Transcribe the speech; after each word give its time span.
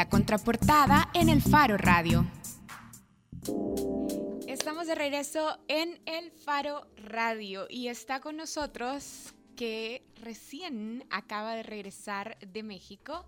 La 0.00 0.08
contraportada 0.08 1.10
en 1.12 1.28
el 1.28 1.42
Faro 1.42 1.76
Radio. 1.76 2.26
Estamos 4.48 4.86
de 4.86 4.94
regreso 4.94 5.58
en 5.68 6.00
el 6.06 6.30
Faro 6.30 6.86
Radio 6.96 7.66
y 7.68 7.88
está 7.88 8.20
con 8.20 8.38
nosotros 8.38 9.34
que 9.56 10.02
recién 10.22 11.04
acaba 11.10 11.54
de 11.54 11.64
regresar 11.64 12.38
de 12.38 12.62
México, 12.62 13.26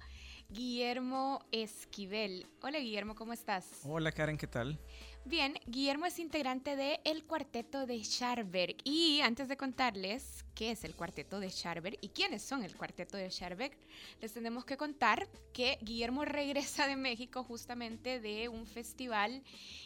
Guillermo 0.48 1.44
Esquivel. 1.52 2.46
Hola 2.62 2.78
Guillermo, 2.78 3.16
¿cómo 3.16 3.34
estás? 3.34 3.82
Hola 3.84 4.10
Karen, 4.10 4.38
¿qué 4.38 4.46
tal? 4.46 4.80
Bien, 5.26 5.58
Guillermo 5.66 6.06
es 6.06 6.18
integrante 6.18 6.74
de 6.74 7.00
El 7.04 7.24
Cuarteto 7.24 7.84
de 7.84 8.02
Scharberg. 8.02 8.76
Y 8.84 9.20
antes 9.20 9.46
de 9.48 9.58
contarles 9.58 10.41
qué 10.54 10.70
es 10.70 10.84
el 10.84 10.94
Cuarteto 10.94 11.40
de 11.40 11.50
Scharberg 11.50 11.98
y 12.00 12.08
quiénes 12.08 12.42
son 12.42 12.62
el 12.62 12.76
Cuarteto 12.76 13.16
de 13.16 13.30
Scharberg, 13.30 13.72
les 14.20 14.32
tenemos 14.32 14.64
que 14.64 14.76
contar 14.76 15.28
que 15.52 15.78
Guillermo 15.82 16.24
regresa 16.24 16.86
de 16.86 16.96
México 16.96 17.44
justamente 17.44 18.20
de 18.20 18.48
un 18.48 18.66
festival 18.66 19.42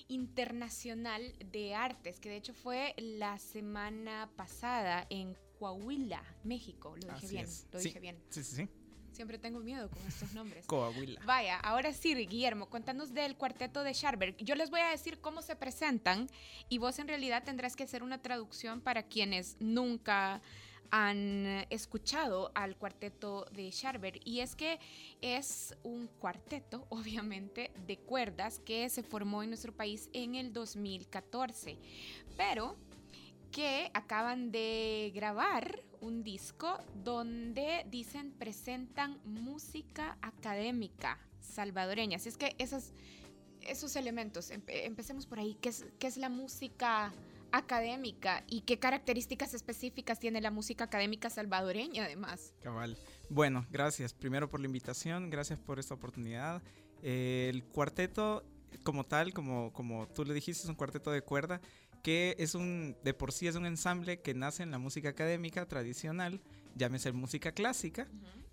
internacional 0.09 1.33
de 1.51 1.75
artes, 1.75 2.21
que 2.21 2.29
de 2.29 2.37
hecho 2.37 2.55
fue 2.55 2.95
la 2.99 3.39
semana 3.39 4.31
pasada 4.37 5.07
en 5.11 5.37
Coahuila, 5.59 6.23
México. 6.45 6.95
Lo 6.97 7.15
dije 7.15 7.29
bien, 7.29 7.47
lo 7.73 7.79
dije 7.79 8.01
bien. 8.01 8.23
Sí, 8.31 8.45
sí, 8.45 8.57
sí. 8.57 8.69
Siempre 9.17 9.39
tengo 9.39 9.61
miedo 9.61 9.89
con 9.89 10.07
estos 10.07 10.35
nombres. 10.35 10.67
Coahuila. 10.69 11.23
Vaya, 11.25 11.59
ahora 11.61 11.91
sí, 11.95 12.15
Guillermo, 12.15 12.69
cuéntanos 12.69 13.15
del 13.15 13.35
cuarteto 13.35 13.83
de 13.83 13.95
Scharberg. 13.95 14.37
Yo 14.45 14.55
les 14.55 14.69
voy 14.69 14.81
a 14.81 14.91
decir 14.91 15.23
cómo 15.23 15.41
se 15.41 15.57
presentan 15.57 16.29
y 16.69 16.77
vos 16.77 16.99
en 16.99 17.09
realidad 17.09 17.43
tendrás 17.43 17.77
que 17.77 17.85
hacer 17.85 18.03
una 18.03 18.21
traducción 18.21 18.83
para 18.83 19.05
quienes 19.05 19.57
nunca 19.59 20.43
han 20.91 21.65
escuchado 21.71 22.53
al 22.55 22.77
cuarteto 22.77 23.47
de 23.53 23.73
Scharberg. 23.73 24.21
Y 24.23 24.41
es 24.41 24.55
que 24.55 24.79
es 25.23 25.75
un 25.83 26.09
cuarteto, 26.09 26.87
obviamente, 26.91 27.73
de 27.87 27.97
cuerdas 27.97 28.59
que 28.59 28.87
se 28.91 29.03
formó 29.03 29.43
en 29.43 29.49
nuestro 29.49 29.73
país 29.73 30.11
en 30.13 30.35
el 30.35 30.53
2014. 30.53 31.79
Pero 32.37 32.77
que 33.51 33.91
acaban 33.95 34.53
de 34.53 35.11
grabar 35.15 35.81
un 36.07 36.23
disco 36.23 36.79
donde 37.03 37.85
dicen 37.91 38.33
presentan 38.33 39.19
música 39.25 40.17
académica 40.23 41.19
salvadoreña. 41.41 42.17
Así 42.17 42.29
es 42.29 42.37
que 42.37 42.55
esos, 42.59 42.93
esos 43.61 43.97
elementos, 43.97 44.53
empecemos 44.69 45.27
por 45.27 45.41
ahí. 45.41 45.57
¿Qué 45.61 45.71
es, 45.71 45.85
¿Qué 45.99 46.07
es 46.07 46.17
la 46.17 46.29
música 46.29 47.13
académica 47.51 48.45
y 48.47 48.61
qué 48.63 48.79
características 48.79 49.55
específicas 49.55 50.19
tiene 50.21 50.41
la 50.41 50.51
música 50.51 50.85
académica 50.85 51.29
salvadoreña 51.29 52.05
además? 52.05 52.55
Cabal. 52.63 52.97
Bueno, 53.29 53.67
gracias 53.71 54.15
primero 54.15 54.49
por 54.49 54.61
la 54.61 54.67
invitación, 54.67 55.29
gracias 55.29 55.59
por 55.59 55.81
esta 55.81 55.95
oportunidad. 55.95 56.63
el 57.03 57.65
cuarteto 57.65 58.45
como 58.83 59.05
tal, 59.05 59.33
como, 59.33 59.73
como 59.73 60.07
tú 60.09 60.25
le 60.25 60.35
dijiste, 60.35 60.63
es 60.63 60.69
un 60.69 60.77
cuarteto 60.77 61.11
de 61.11 61.23
cuerda 61.23 61.61
que 62.07 62.37
es 62.39 62.55
un, 62.55 62.97
de 63.03 63.15
por 63.15 63.33
sí 63.33 63.49
es 63.49 63.57
un 63.57 63.67
ensamble 63.67 64.21
que 64.21 64.33
nace 64.33 64.63
en 64.63 64.71
la 64.71 64.79
música 64.79 65.09
académica 65.09 65.67
tradicional, 65.67 66.41
llámese 66.77 67.11
música 67.11 67.51
clásica, 67.51 68.07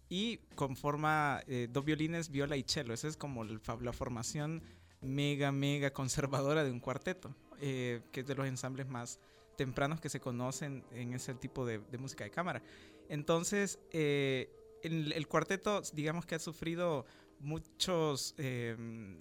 y 0.09 0.37
conforma 0.55 1.39
eh, 1.45 1.67
dos 1.71 1.85
violines, 1.85 2.31
viola 2.31 2.57
y 2.57 2.63
cello. 2.63 2.95
Esa 2.95 3.07
es 3.07 3.15
como 3.15 3.43
la, 3.43 3.93
formación 3.93 4.63
mega, 5.01 5.51
mega 5.51 5.93
conservadora 5.93 6.63
de 6.63 6.71
un 6.71 6.79
cuarteto, 6.79 7.35
eh, 7.61 8.01
que 8.11 8.21
es 8.21 8.25
de 8.25 8.33
los 8.33 8.47
ensambles 8.47 8.87
más 8.87 9.19
tempranos 9.55 10.01
que 10.01 10.09
se 10.09 10.19
conocen 10.19 10.83
en 10.91 11.13
ese 11.13 11.35
tipo 11.35 11.63
de, 11.63 11.77
música 11.99 12.23
de 12.23 12.31
cámara. 12.31 12.63
Entonces, 13.07 13.77
eh, 13.91 14.49
el, 14.81 15.27
cuarteto, 15.27 15.83
digamos 15.93 16.25
que 16.25 16.33
ha 16.33 16.39
sufrido 16.39 17.05
muchos, 17.39 18.33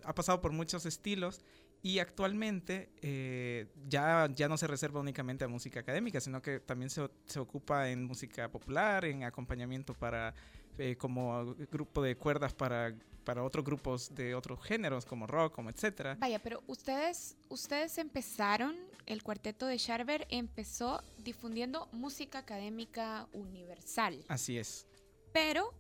ha 0.05 0.15
pasado 0.15 0.41
por 0.41 0.53
muchos 0.53 0.87
estilos 0.87 1.45
y 1.83 1.99
actualmente 1.99 2.91
eh, 3.03 3.67
ya, 3.89 4.29
ya 4.33 4.49
no 4.49 4.57
se 4.57 4.69
reserva 4.69 5.01
únicamente 5.01 5.45
a 5.45 5.49
música 5.49 5.81
académica, 5.81 6.21
sino 6.21 6.41
que 6.41 6.61
también 6.61 6.91
se, 6.91 7.09
se 7.27 7.41
ocupa 7.41 7.91
en 7.91 8.05
música 8.05 8.49
popular, 8.49 9.05
en 9.05 9.25
acompañamiento 9.25 9.93
para 9.93 10.33
eh, 10.79 10.97
como 10.97 11.55
grupo 11.71 12.01
de 12.01 12.17
cuerdas 12.17 12.55
para, 12.55 12.95
para 13.25 13.43
otros 13.43 13.65
grupos 13.65 14.15
de 14.15 14.35
otros 14.35 14.63
géneros, 14.63 15.05
como 15.05 15.27
rock, 15.27 15.55
como 15.55 15.71
etcétera. 15.71 16.17
Vaya, 16.21 16.39
pero 16.39 16.63
ustedes, 16.67 17.37
ustedes 17.49 17.99
empezaron, 17.99 18.77
el 19.05 19.23
cuarteto 19.25 19.67
de 19.67 19.77
Sharver 19.77 20.27
empezó 20.31 21.03
difundiendo 21.19 21.89
música 21.93 22.39
académica 22.39 23.27
universal. 23.33 24.25
Así 24.29 24.57
es. 24.57 24.87
Pero 25.33 25.75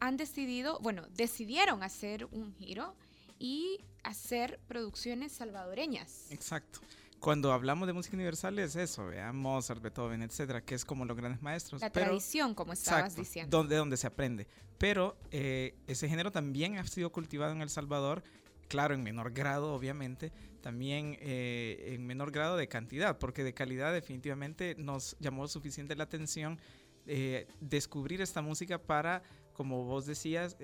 han 0.00 0.16
decidido, 0.16 0.80
bueno, 0.80 1.06
decidieron 1.14 1.82
hacer 1.82 2.24
un 2.32 2.52
giro 2.54 2.96
y 3.42 3.80
hacer 4.04 4.60
producciones 4.68 5.32
salvadoreñas. 5.32 6.30
Exacto. 6.30 6.78
Cuando 7.18 7.52
hablamos 7.52 7.88
de 7.88 7.92
música 7.92 8.16
universal 8.16 8.56
es 8.60 8.76
eso, 8.76 9.06
veamos 9.06 9.42
Mozart, 9.42 9.82
Beethoven, 9.82 10.22
etcétera, 10.22 10.60
que 10.60 10.76
es 10.76 10.84
como 10.84 11.04
los 11.04 11.16
grandes 11.16 11.42
maestros. 11.42 11.80
La 11.80 11.90
tradición, 11.90 12.54
como 12.54 12.72
estabas 12.72 13.16
diciendo. 13.16 13.56
Donde, 13.56 13.76
donde 13.76 13.96
se 13.96 14.06
aprende. 14.06 14.46
Pero 14.78 15.16
eh, 15.32 15.74
ese 15.88 16.08
género 16.08 16.30
también 16.30 16.78
ha 16.78 16.84
sido 16.84 17.10
cultivado 17.10 17.52
en 17.52 17.62
El 17.62 17.70
Salvador, 17.70 18.22
claro, 18.68 18.94
en 18.94 19.02
menor 19.02 19.32
grado, 19.32 19.74
obviamente, 19.74 20.32
también 20.60 21.16
eh, 21.20 21.94
en 21.94 22.06
menor 22.06 22.30
grado 22.30 22.56
de 22.56 22.68
cantidad, 22.68 23.18
porque 23.18 23.42
de 23.42 23.54
calidad 23.54 23.92
definitivamente 23.92 24.76
nos 24.78 25.16
llamó 25.18 25.48
suficiente 25.48 25.96
la 25.96 26.04
atención 26.04 26.60
eh, 27.06 27.48
descubrir 27.60 28.20
esta 28.20 28.40
música 28.42 28.78
para, 28.78 29.24
como 29.52 29.84
vos 29.84 30.06
decías, 30.06 30.56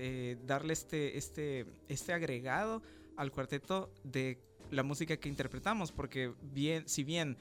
darle 0.44 0.72
este, 0.72 1.19
este, 1.19 1.66
este 1.88 2.12
agregado 2.12 2.82
al 3.16 3.31
cuarteto 3.31 3.93
de 4.04 4.38
la 4.71 4.82
música 4.82 5.16
que 5.16 5.28
interpretamos, 5.28 5.93
porque 5.93 6.32
bien, 6.43 6.88
si 6.88 7.04
bien 7.04 7.37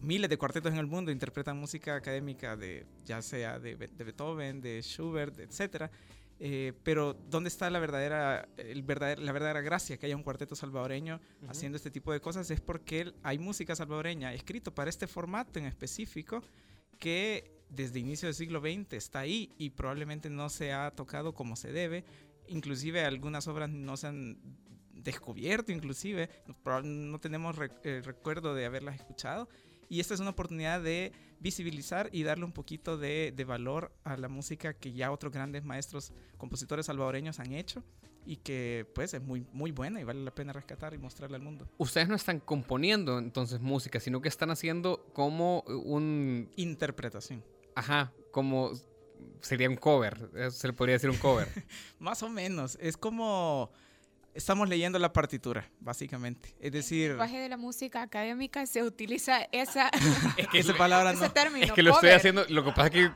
miles 0.00 0.28
de 0.28 0.36
cuartetos 0.36 0.72
en 0.72 0.78
el 0.78 0.86
mundo 0.86 1.10
interpretan 1.10 1.56
música 1.56 1.94
académica 1.94 2.56
de 2.56 2.86
ya 3.04 3.22
sea 3.22 3.58
de, 3.58 3.76
Beethoven, 3.76 4.60
de 4.60 4.82
Schubert, 4.82 5.38
etcétera, 5.38 5.90
eh, 6.38 6.72
pero 6.82 7.14
¿dónde 7.14 7.48
está 7.48 7.70
la 7.70 7.78
verdadera, 7.78 8.48
el 8.56 8.84
la 8.86 9.32
verdadera 9.32 9.60
gracia 9.60 9.96
que 9.96 10.06
haya 10.06 10.16
un 10.16 10.24
cuarteto 10.24 10.56
salvadoreño 10.56 11.20
haciendo 11.48 11.76
este 11.76 11.90
tipo 11.90 12.12
de 12.12 12.20
cosas? 12.20 12.50
Es 12.50 12.60
porque 12.60 13.12
hay 13.22 13.38
música 13.38 13.76
salvadoreña 13.76 14.34
escrito 14.34 14.74
para 14.74 14.90
este 14.90 15.06
formato 15.06 15.58
en 15.60 15.66
específico 15.66 16.42
que 16.98 17.61
desde 17.74 17.98
inicio 18.00 18.28
del 18.28 18.34
siglo 18.34 18.60
XX 18.60 18.92
está 18.92 19.20
ahí 19.20 19.50
y 19.58 19.70
probablemente 19.70 20.28
no 20.30 20.48
se 20.50 20.72
ha 20.72 20.90
tocado 20.90 21.34
como 21.34 21.56
se 21.56 21.72
debe. 21.72 22.04
Inclusive 22.48 23.04
algunas 23.04 23.48
obras 23.48 23.70
no 23.70 23.96
se 23.96 24.08
han 24.08 24.38
descubierto 24.92 25.72
inclusive, 25.72 26.28
no 26.84 27.18
tenemos 27.18 27.56
eh, 27.82 28.02
recuerdo 28.04 28.54
de 28.54 28.66
haberlas 28.66 28.96
escuchado. 28.96 29.48
Y 29.88 30.00
esta 30.00 30.14
es 30.14 30.20
una 30.20 30.30
oportunidad 30.30 30.80
de 30.80 31.12
visibilizar 31.40 32.08
y 32.12 32.22
darle 32.22 32.44
un 32.46 32.52
poquito 32.52 32.96
de, 32.96 33.34
valor 33.46 33.92
a 34.04 34.16
la 34.16 34.28
música 34.28 34.72
que 34.72 34.92
ya 34.92 35.10
otros 35.10 35.32
grandes 35.32 35.64
maestros, 35.64 36.12
compositores 36.38 36.86
salvadoreños 36.86 37.40
han 37.40 37.52
hecho 37.52 37.82
y 38.24 38.36
que 38.36 38.86
pues 38.94 39.12
es 39.12 39.22
muy, 39.22 39.44
muy 39.52 39.70
buena 39.70 40.00
y 40.00 40.04
vale 40.04 40.22
la 40.24 40.34
pena 40.34 40.52
rescatar 40.52 40.94
y 40.94 40.98
mostrarla 40.98 41.36
al 41.36 41.42
mundo. 41.42 41.68
Ustedes 41.76 42.08
no 42.08 42.14
están 42.14 42.40
componiendo 42.40 43.18
entonces 43.18 43.60
música, 43.60 44.00
sino 44.00 44.22
que 44.22 44.28
están 44.28 44.50
haciendo 44.50 45.10
como 45.12 45.60
un... 45.62 46.50
Interpretación. 46.56 47.42
Ajá, 47.74 48.12
como 48.30 48.72
sería 49.40 49.68
un 49.68 49.76
cover, 49.76 50.50
se 50.50 50.66
le 50.66 50.72
podría 50.72 50.94
decir 50.94 51.10
un 51.10 51.18
cover. 51.18 51.48
Más 51.98 52.22
o 52.22 52.28
menos, 52.28 52.78
es 52.80 52.96
como 52.96 53.70
estamos 54.34 54.68
leyendo 54.68 54.98
la 54.98 55.12
partitura, 55.12 55.68
básicamente. 55.80 56.54
Es 56.60 56.72
decir... 56.72 57.04
En 57.04 57.10
el 57.10 57.12
lenguaje 57.12 57.38
de 57.38 57.48
la 57.48 57.56
música 57.56 58.02
académica 58.02 58.64
se 58.66 58.82
utiliza 58.82 59.46
esa, 59.52 59.90
es 60.36 60.48
que 60.48 60.58
esa 60.58 60.74
palabra 60.74 61.12
no. 61.12 61.18
Ese 61.24 61.30
término, 61.30 61.66
es 61.66 61.72
que 61.72 61.82
lo 61.82 61.92
estoy 61.92 62.10
haciendo, 62.10 62.44
lo 62.48 62.64
que 62.64 62.70
pasa 62.70 62.86
es 62.86 62.90
que... 62.90 63.10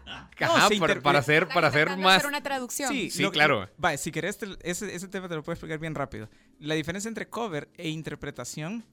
Ajá, 0.44 0.68
para, 1.02 1.18
hacer, 1.18 1.48
para 1.48 1.68
hacer 1.68 1.96
más... 1.96 2.18
Hacer 2.18 2.28
una 2.28 2.42
traducción. 2.42 2.90
Sí, 2.90 3.10
sí 3.10 3.28
claro. 3.30 3.68
Vale, 3.78 3.98
si 3.98 4.10
querés, 4.10 4.38
ese, 4.62 4.94
ese 4.94 5.08
tema 5.08 5.28
te 5.28 5.34
lo 5.34 5.42
puedo 5.42 5.54
explicar 5.54 5.78
bien 5.78 5.94
rápido. 5.94 6.28
La 6.58 6.74
diferencia 6.74 7.08
entre 7.08 7.28
cover 7.28 7.68
e 7.76 7.88
interpretación 7.88 8.84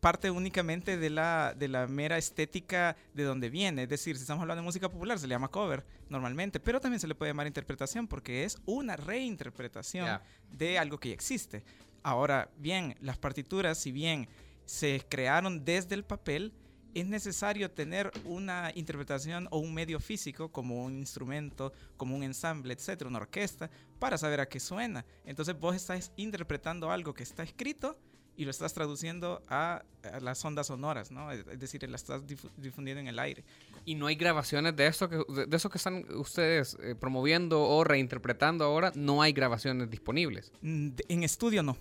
parte 0.00 0.30
únicamente 0.30 0.96
de 0.96 1.10
la, 1.10 1.54
de 1.56 1.68
la 1.68 1.86
mera 1.86 2.18
estética 2.18 2.96
de 3.14 3.24
donde 3.24 3.50
viene. 3.50 3.84
Es 3.84 3.88
decir, 3.88 4.16
si 4.16 4.22
estamos 4.22 4.42
hablando 4.42 4.62
de 4.62 4.66
música 4.66 4.90
popular, 4.90 5.18
se 5.18 5.26
le 5.26 5.34
llama 5.34 5.48
cover 5.48 5.84
normalmente, 6.08 6.60
pero 6.60 6.80
también 6.80 7.00
se 7.00 7.08
le 7.08 7.14
puede 7.14 7.30
llamar 7.30 7.46
interpretación 7.46 8.06
porque 8.06 8.44
es 8.44 8.58
una 8.66 8.96
reinterpretación 8.96 10.20
de 10.50 10.78
algo 10.78 10.98
que 10.98 11.10
ya 11.10 11.14
existe. 11.14 11.64
Ahora, 12.02 12.50
bien, 12.58 12.96
las 13.00 13.18
partituras, 13.18 13.78
si 13.78 13.92
bien 13.92 14.28
se 14.64 15.04
crearon 15.08 15.64
desde 15.64 15.94
el 15.94 16.04
papel, 16.04 16.52
es 16.94 17.06
necesario 17.06 17.70
tener 17.70 18.10
una 18.24 18.72
interpretación 18.74 19.48
o 19.50 19.58
un 19.58 19.74
medio 19.74 20.00
físico 20.00 20.50
como 20.50 20.84
un 20.84 20.96
instrumento, 20.96 21.72
como 21.96 22.16
un 22.16 22.22
ensamble, 22.22 22.72
etcétera, 22.72 23.10
una 23.10 23.18
orquesta, 23.18 23.70
para 23.98 24.16
saber 24.16 24.40
a 24.40 24.48
qué 24.48 24.60
suena. 24.60 25.04
Entonces 25.24 25.58
vos 25.58 25.76
estás 25.76 26.10
interpretando 26.16 26.90
algo 26.90 27.12
que 27.12 27.22
está 27.22 27.42
escrito 27.42 27.98
y 28.36 28.44
lo 28.44 28.50
estás 28.50 28.74
traduciendo 28.74 29.40
a, 29.48 29.82
a 30.12 30.20
las 30.20 30.44
ondas 30.44 30.66
sonoras, 30.66 31.10
¿no? 31.10 31.30
Es, 31.32 31.44
decir, 31.58 31.88
la 31.88 31.96
estás 31.96 32.22
difu- 32.26 32.50
difundiendo 32.56 33.00
en 33.00 33.08
el 33.08 33.18
aire. 33.18 33.44
Y 33.84 33.94
no 33.94 34.06
hay 34.06 34.14
grabaciones 34.16 34.76
de 34.76 34.86
esto 34.86 35.08
que, 35.08 35.16
de, 35.32 35.46
de 35.46 35.56
eso 35.56 35.70
que 35.70 35.78
están 35.78 36.04
ustedes 36.16 36.76
eh, 36.82 36.94
promoviendo 36.94 37.62
o 37.62 37.82
reinterpretando 37.84 38.64
ahora, 38.64 38.92
no 38.94 39.22
hay 39.22 39.32
grabaciones 39.32 39.90
disponibles. 39.90 40.52
Mm, 40.60 40.90
En 41.08 41.22
estudio 41.22 41.62
no. 41.62 41.76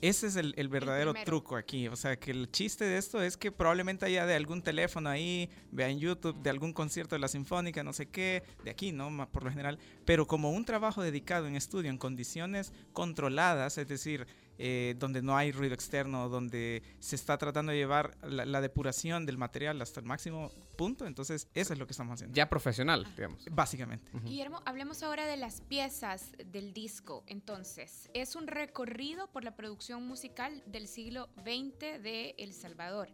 Ese 0.00 0.28
es 0.28 0.36
el, 0.36 0.54
el 0.56 0.68
verdadero 0.68 1.10
primero. 1.10 1.26
truco 1.26 1.56
aquí. 1.56 1.88
O 1.88 1.96
sea, 1.96 2.16
que 2.16 2.30
el 2.30 2.48
chiste 2.52 2.84
de 2.84 2.98
esto 2.98 3.20
es 3.20 3.36
que 3.36 3.50
probablemente 3.50 4.06
haya 4.06 4.26
de 4.26 4.36
algún 4.36 4.62
teléfono 4.62 5.08
ahí, 5.10 5.50
vea 5.72 5.88
en 5.88 5.98
YouTube, 5.98 6.40
de 6.40 6.50
algún 6.50 6.72
concierto 6.72 7.16
de 7.16 7.18
la 7.18 7.26
Sinfónica, 7.26 7.82
no 7.82 7.92
sé 7.92 8.06
qué, 8.06 8.44
de 8.62 8.70
aquí, 8.70 8.92
¿no? 8.92 9.28
Por 9.32 9.42
lo 9.42 9.50
general. 9.50 9.80
Pero 10.04 10.28
como 10.28 10.52
un 10.52 10.64
trabajo 10.64 11.02
dedicado 11.02 11.48
en 11.48 11.56
estudio, 11.56 11.90
en 11.90 11.98
condiciones 11.98 12.72
controladas, 12.92 13.76
es 13.78 13.88
decir, 13.88 14.28
eh, 14.58 14.94
donde 14.98 15.22
no 15.22 15.36
hay 15.36 15.52
ruido 15.52 15.74
externo, 15.74 16.28
donde 16.28 16.82
se 17.00 17.16
está 17.16 17.38
tratando 17.38 17.72
de 17.72 17.78
llevar 17.78 18.16
la, 18.22 18.44
la 18.44 18.60
depuración 18.60 19.24
del 19.26 19.38
material 19.38 19.80
hasta 19.80 20.00
el 20.00 20.06
máximo 20.06 20.50
punto, 20.76 21.06
entonces 21.06 21.48
eso 21.54 21.72
es 21.72 21.78
lo 21.78 21.86
que 21.86 21.92
estamos 21.92 22.14
haciendo. 22.14 22.34
Ya 22.34 22.48
profesional, 22.48 23.06
digamos. 23.16 23.44
Básicamente. 23.50 24.10
Guillermo, 24.24 24.62
hablemos 24.64 25.02
ahora 25.02 25.26
de 25.26 25.36
las 25.36 25.60
piezas 25.60 26.32
del 26.46 26.72
disco. 26.72 27.24
Entonces, 27.26 28.10
es 28.14 28.36
un 28.36 28.46
recorrido 28.46 29.28
por 29.28 29.44
la 29.44 29.56
producción 29.56 30.06
musical 30.06 30.62
del 30.66 30.88
siglo 30.88 31.28
XX 31.36 32.02
de 32.02 32.34
El 32.38 32.52
Salvador. 32.52 33.08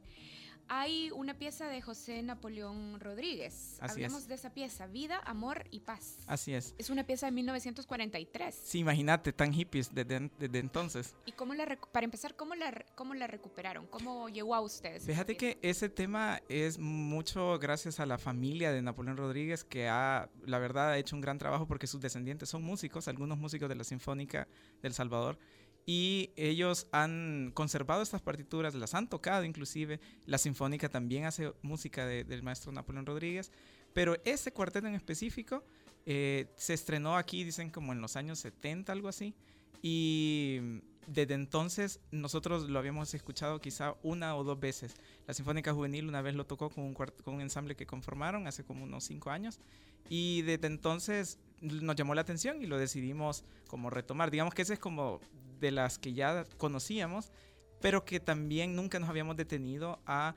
Hay 0.69 1.11
una 1.13 1.35
pieza 1.35 1.69
de 1.69 1.81
José 1.83 2.23
Napoleón 2.23 2.99
Rodríguez. 3.01 3.77
Así 3.81 3.93
Hablemos 3.93 4.23
es. 4.23 4.29
de 4.29 4.35
esa 4.35 4.51
pieza, 4.55 4.87
Vida, 4.87 5.21
Amor 5.25 5.65
y 5.71 5.81
Paz. 5.81 6.19
Así 6.27 6.55
es. 6.55 6.75
Es 6.79 6.91
una 6.91 7.05
pieza 7.05 7.27
de 7.27 7.33
1943. 7.33 8.55
Sí, 8.65 8.79
imagínate, 8.79 9.33
tan 9.33 9.53
hippies 9.53 9.95
desde, 9.95 10.31
desde 10.39 10.59
entonces. 10.59 11.15
¿Y 11.27 11.33
cómo 11.33 11.55
la 11.55 11.65
para 11.93 12.05
empezar, 12.05 12.37
cómo 12.37 12.55
la, 12.55 12.85
cómo 12.95 13.15
la 13.15 13.27
recuperaron? 13.27 13.87
¿Cómo 13.87 14.29
llegó 14.29 14.55
a 14.55 14.61
ustedes? 14.61 15.05
Fíjate 15.05 15.37
que 15.37 15.59
ese 15.63 15.89
tema 15.89 16.41
es 16.49 16.79
mucho 16.79 17.59
gracias 17.59 18.01
a 18.01 18.07
la 18.07 18.19
familia 18.19 18.73
de 18.73 18.83
Napoleón 18.83 19.17
Rodríguez, 19.17 19.65
que 19.65 19.89
ha, 19.89 20.29
la 20.47 20.59
verdad, 20.59 20.91
ha 20.91 20.99
hecho 20.99 21.17
un 21.17 21.23
gran 21.23 21.39
trabajo 21.39 21.67
porque 21.67 21.87
sus 21.87 22.01
descendientes 22.01 22.49
son 22.49 22.63
músicos, 22.63 23.09
algunos 23.09 23.39
músicos 23.39 23.69
de 23.69 23.75
la 23.75 23.85
Sinfónica 23.85 24.49
del 24.83 24.95
Salvador, 24.95 25.39
y 25.87 26.31
ellos 26.37 26.87
han 26.93 27.51
conservado 27.55 28.03
estas 28.03 28.23
partituras, 28.23 28.75
las 28.75 28.95
han 28.95 29.09
tocado 29.09 29.45
inclusive. 29.45 30.01
La 30.27 30.39
Sinfónica 30.39 30.89
también 30.89 31.25
hace 31.25 31.53
música 31.63 32.07
de- 32.07 32.25
del 32.25 32.43
maestro 32.43 32.73
Napoleón 32.73 33.07
Rodríguez, 33.07 33.53
pero 33.93 34.17
ese 34.25 34.53
cuarteto 34.53 34.87
en 34.87 34.95
específico 34.95 35.65
eh, 36.07 36.47
se 36.57 36.75
estrenó 36.75 37.17
aquí, 37.17 37.45
dicen 37.45 37.71
como 37.71 37.93
en 37.93 38.01
los 38.01 38.17
años 38.17 38.39
70, 38.39 38.93
algo 38.93 39.09
así, 39.09 39.35
y 39.83 40.59
desde 41.07 41.35
entonces 41.35 42.01
nosotros 42.11 42.71
lo 42.71 42.79
habíamos 42.79 43.13
escuchado 43.13 43.61
quizá 43.61 43.95
una 44.03 44.35
o 44.37 44.43
dos 44.45 44.59
veces. 44.59 44.95
La 45.27 45.35
Sinfónica 45.35 45.75
Juvenil 45.75 46.09
una 46.09 46.23
vez 46.23 46.35
lo 46.35 46.47
tocó 46.47 46.71
con 46.71 46.85
un, 46.85 46.95
con 46.95 47.35
un 47.35 47.41
ensamble 47.43 47.77
que 47.77 47.87
conformaron 47.87 48.47
hace 48.47 48.65
como 48.65 48.85
unos 48.85 49.05
cinco 49.05 49.31
años 49.31 49.61
y 50.09 50.41
desde 50.43 50.67
entonces 50.67 51.39
nos 51.61 51.97
llamó 51.97 52.15
la 52.15 52.23
atención 52.23 52.63
y 52.63 52.67
lo 52.67 52.79
decidimos 52.79 53.45
como 53.69 53.91
retomar. 53.91 54.31
Digamos 54.31 54.55
que 54.55 54.63
ese 54.63 54.75
es 54.75 54.79
como 54.79 55.21
de 55.65 55.71
las 55.71 55.99
que 55.99 56.13
ya 56.13 56.45
conocíamos, 56.59 57.33
pero 57.81 58.05
que 58.05 58.21
también 58.21 58.77
nunca 58.77 58.99
nos 58.99 59.09
habíamos 59.09 59.35
detenido 59.37 59.99
a 60.05 60.35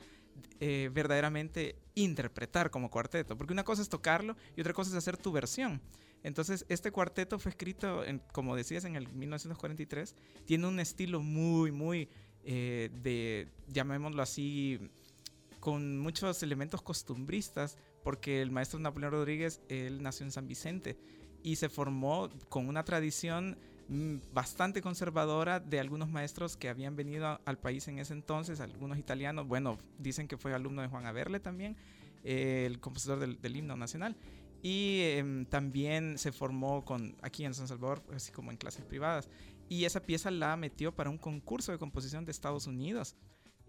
eh, 0.61 0.89
verdaderamente 0.93 1.75
interpretar 1.95 2.71
como 2.71 2.89
cuarteto, 2.89 3.37
porque 3.37 3.51
una 3.51 3.65
cosa 3.65 3.81
es 3.81 3.89
tocarlo 3.89 4.37
y 4.55 4.61
otra 4.61 4.71
cosa 4.71 4.91
es 4.91 4.95
hacer 4.95 5.17
tu 5.17 5.33
versión. 5.33 5.81
Entonces, 6.23 6.65
este 6.69 6.91
cuarteto 6.91 7.39
fue 7.39 7.49
escrito, 7.49 8.03
como 8.31 8.55
decías, 8.55 8.85
en 8.85 8.95
el 8.95 9.07
1943. 9.09 10.15
Tiene 10.45 10.65
un 10.65 10.79
estilo 10.79 11.21
muy, 11.21 11.71
muy 11.71 12.09
eh, 12.43 12.89
de, 13.03 13.49
llamémoslo 13.67 14.21
así, 14.21 14.79
con 15.59 15.99
muchos 15.99 16.41
elementos 16.41 16.81
costumbristas, 16.81 17.77
porque 18.01 18.41
el 18.41 18.51
maestro 18.51 18.79
Napoleón 18.79 19.11
Rodríguez, 19.11 19.59
él 19.67 20.01
nació 20.01 20.25
en 20.25 20.31
San 20.31 20.47
Vicente 20.47 20.97
y 21.43 21.57
se 21.57 21.67
formó 21.67 22.29
con 22.49 22.67
una 22.67 22.83
tradición 22.83 23.57
bastante 24.33 24.81
conservadora 24.81 25.59
de 25.59 25.79
algunos 25.79 26.09
maestros 26.09 26.57
que 26.57 26.69
habían 26.69 26.95
venido 26.95 27.27
a- 27.27 27.41
al 27.45 27.57
país 27.57 27.87
en 27.87 27.99
ese 27.99 28.13
entonces, 28.13 28.59
algunos 28.59 28.97
italianos, 28.97 29.47
bueno, 29.47 29.77
dicen 29.97 30.27
que 30.27 30.37
fue 30.37 30.53
alumno 30.53 30.81
de 30.81 30.87
Juan 30.89 31.05
Averle 31.05 31.39
también, 31.39 31.77
eh, 32.23 32.65
el 32.65 32.79
compositor 32.79 33.19
del, 33.19 33.39
del 33.41 33.55
himno 33.55 33.77
nacional. 33.77 34.15
Y 34.61 35.01
em, 35.03 35.45
también 35.45 36.17
se 36.17 36.31
formó 36.31 36.83
con, 36.83 37.15
aquí 37.21 37.45
en 37.45 37.53
San 37.53 37.67
Salvador, 37.67 38.03
así 38.13 38.31
como 38.31 38.51
en 38.51 38.57
clases 38.57 38.83
privadas. 38.83 39.29
Y 39.69 39.85
esa 39.85 40.01
pieza 40.01 40.31
la 40.31 40.57
metió 40.57 40.93
para 40.95 41.09
un 41.09 41.17
concurso 41.17 41.71
de 41.71 41.77
composición 41.77 42.25
de 42.25 42.31
Estados 42.31 42.67
Unidos. 42.67 43.15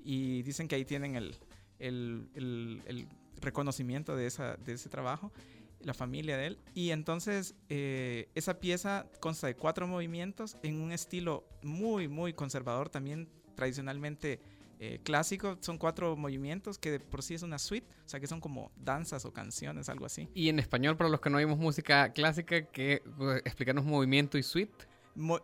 Y 0.02 0.42
dicen 0.42 0.66
que 0.66 0.76
ahí 0.76 0.84
tienen 0.84 1.14
el, 1.14 1.36
el, 1.78 2.28
el- 2.34 2.82
el 2.86 3.06
reconocimiento 3.40 4.16
de, 4.16 4.26
esa, 4.26 4.56
de 4.56 4.72
ese 4.72 4.88
trabajo, 4.88 5.30
la 5.80 5.94
familia 5.94 6.36
de 6.36 6.46
él. 6.48 6.58
Y 6.74 6.90
entonces 6.90 7.54
eh, 7.68 8.28
esa 8.34 8.60
pieza 8.60 9.06
consta 9.20 9.46
de 9.46 9.54
cuatro 9.54 9.86
movimientos 9.86 10.56
en 10.62 10.80
un 10.80 10.92
estilo 10.92 11.44
muy, 11.62 12.08
muy 12.08 12.32
conservador, 12.32 12.88
también 12.88 13.28
tradicionalmente 13.54 14.40
eh, 14.80 15.00
clásico. 15.02 15.58
Son 15.60 15.78
cuatro 15.78 16.16
movimientos 16.16 16.78
que 16.78 16.92
de 16.92 17.00
por 17.00 17.22
sí 17.22 17.34
es 17.34 17.42
una 17.42 17.58
suite, 17.58 17.86
o 18.04 18.08
sea 18.08 18.20
que 18.20 18.26
son 18.26 18.40
como 18.40 18.70
danzas 18.76 19.24
o 19.24 19.32
canciones, 19.32 19.88
algo 19.88 20.06
así. 20.06 20.28
Y 20.34 20.48
en 20.48 20.58
español, 20.58 20.96
para 20.96 21.10
los 21.10 21.20
que 21.20 21.30
no 21.30 21.38
oímos 21.38 21.58
música 21.58 22.12
clásica, 22.12 22.62
que 22.66 23.02
eh, 23.20 23.42
explicarnos 23.44 23.84
movimiento 23.84 24.38
y 24.38 24.42
suite. 24.42 24.86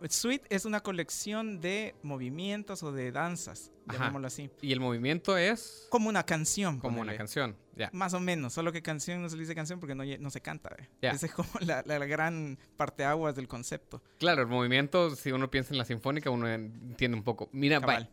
Suite 0.09 0.47
es 0.51 0.65
una 0.65 0.81
colección 0.81 1.61
de 1.61 1.95
movimientos 2.03 2.83
o 2.83 2.93
de 2.93 3.11
danzas, 3.13 3.73
Ajá. 3.89 3.99
llamémoslo 3.99 4.27
así. 4.29 4.51
Y 4.63 4.73
el 4.73 4.81
movimiento 4.81 5.37
es 5.37 5.87
Como 5.91 6.09
una 6.09 6.25
canción. 6.25 6.79
como 6.79 7.01
una 7.01 7.17
canción. 7.17 7.57
Ya. 7.77 7.91
Más 7.93 8.15
o 8.15 8.21
menos, 8.21 8.53
solo 8.53 8.71
que 8.73 8.83
canción 8.83 9.21
no 9.21 9.29
se 9.29 9.35
le 9.37 9.43
dice 9.43 9.55
canción 9.57 9.81
porque 9.81 9.97
no, 9.97 10.31
se 10.31 10.41
canta. 10.41 10.77
Ya. 11.03 11.11
Esa 11.11 11.27
es 11.27 11.33
como 11.35 11.49
la, 11.61 11.83
la- 11.85 11.99
gran 12.07 12.57
parteaguas 12.77 13.35
del 13.35 13.49
concepto. 13.49 14.01
Claro, 14.19 14.43
el 14.43 14.49
movimiento, 14.49 15.17
si 15.17 15.33
uno 15.33 15.51
piensa 15.51 15.75
en 15.75 15.79
la 15.79 15.85
sinfónica, 15.85 16.31
uno 16.31 16.47
entiende 16.49 17.17
un 17.17 17.25
poco. 17.25 17.49
Mira, 17.53 17.81
Cabal. 17.81 18.09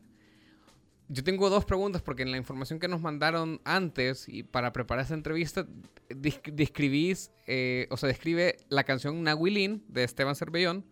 yo 1.10 1.24
tengo 1.24 1.50
dos 1.52 1.64
preguntas 1.66 2.02
porque 2.02 2.24
en 2.24 2.32
la 2.32 2.38
información 2.38 2.80
que 2.80 2.88
nos 2.88 3.02
mandaron 3.02 3.62
antes 3.64 4.28
y 4.28 4.42
para 4.42 4.74
preparar 4.74 5.04
esta 5.04 5.14
entrevista, 5.14 5.68
describís, 6.10 7.32
eh, 7.48 7.88
o 7.92 7.98
sea, 7.98 8.08
describe 8.08 8.58
la 8.70 8.84
canción 8.84 9.22
Nahuilín 9.24 9.84
de 9.88 10.04
Esteban 10.04 10.36
Cervellón, 10.36 10.86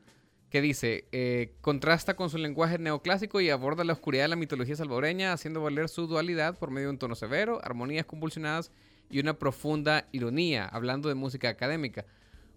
que 0.49 0.61
dice, 0.61 1.05
eh, 1.11 1.53
contrasta 1.61 2.15
con 2.15 2.29
su 2.29 2.37
lenguaje 2.37 2.79
neoclásico 2.79 3.39
y 3.39 3.49
aborda 3.49 3.83
la 3.83 3.93
oscuridad 3.93 4.23
de 4.23 4.29
la 4.29 4.35
mitología 4.35 4.75
salvadoreña, 4.75 5.31
haciendo 5.31 5.61
valer 5.61 5.89
su 5.89 6.07
dualidad 6.07 6.57
por 6.57 6.71
medio 6.71 6.87
de 6.87 6.93
un 6.93 6.97
tono 6.97 7.15
severo, 7.15 7.59
armonías 7.63 8.05
convulsionadas 8.05 8.71
y 9.09 9.19
una 9.19 9.37
profunda 9.37 10.07
ironía, 10.11 10.65
hablando 10.65 11.09
de 11.09 11.15
música 11.15 11.49
académica. 11.49 12.05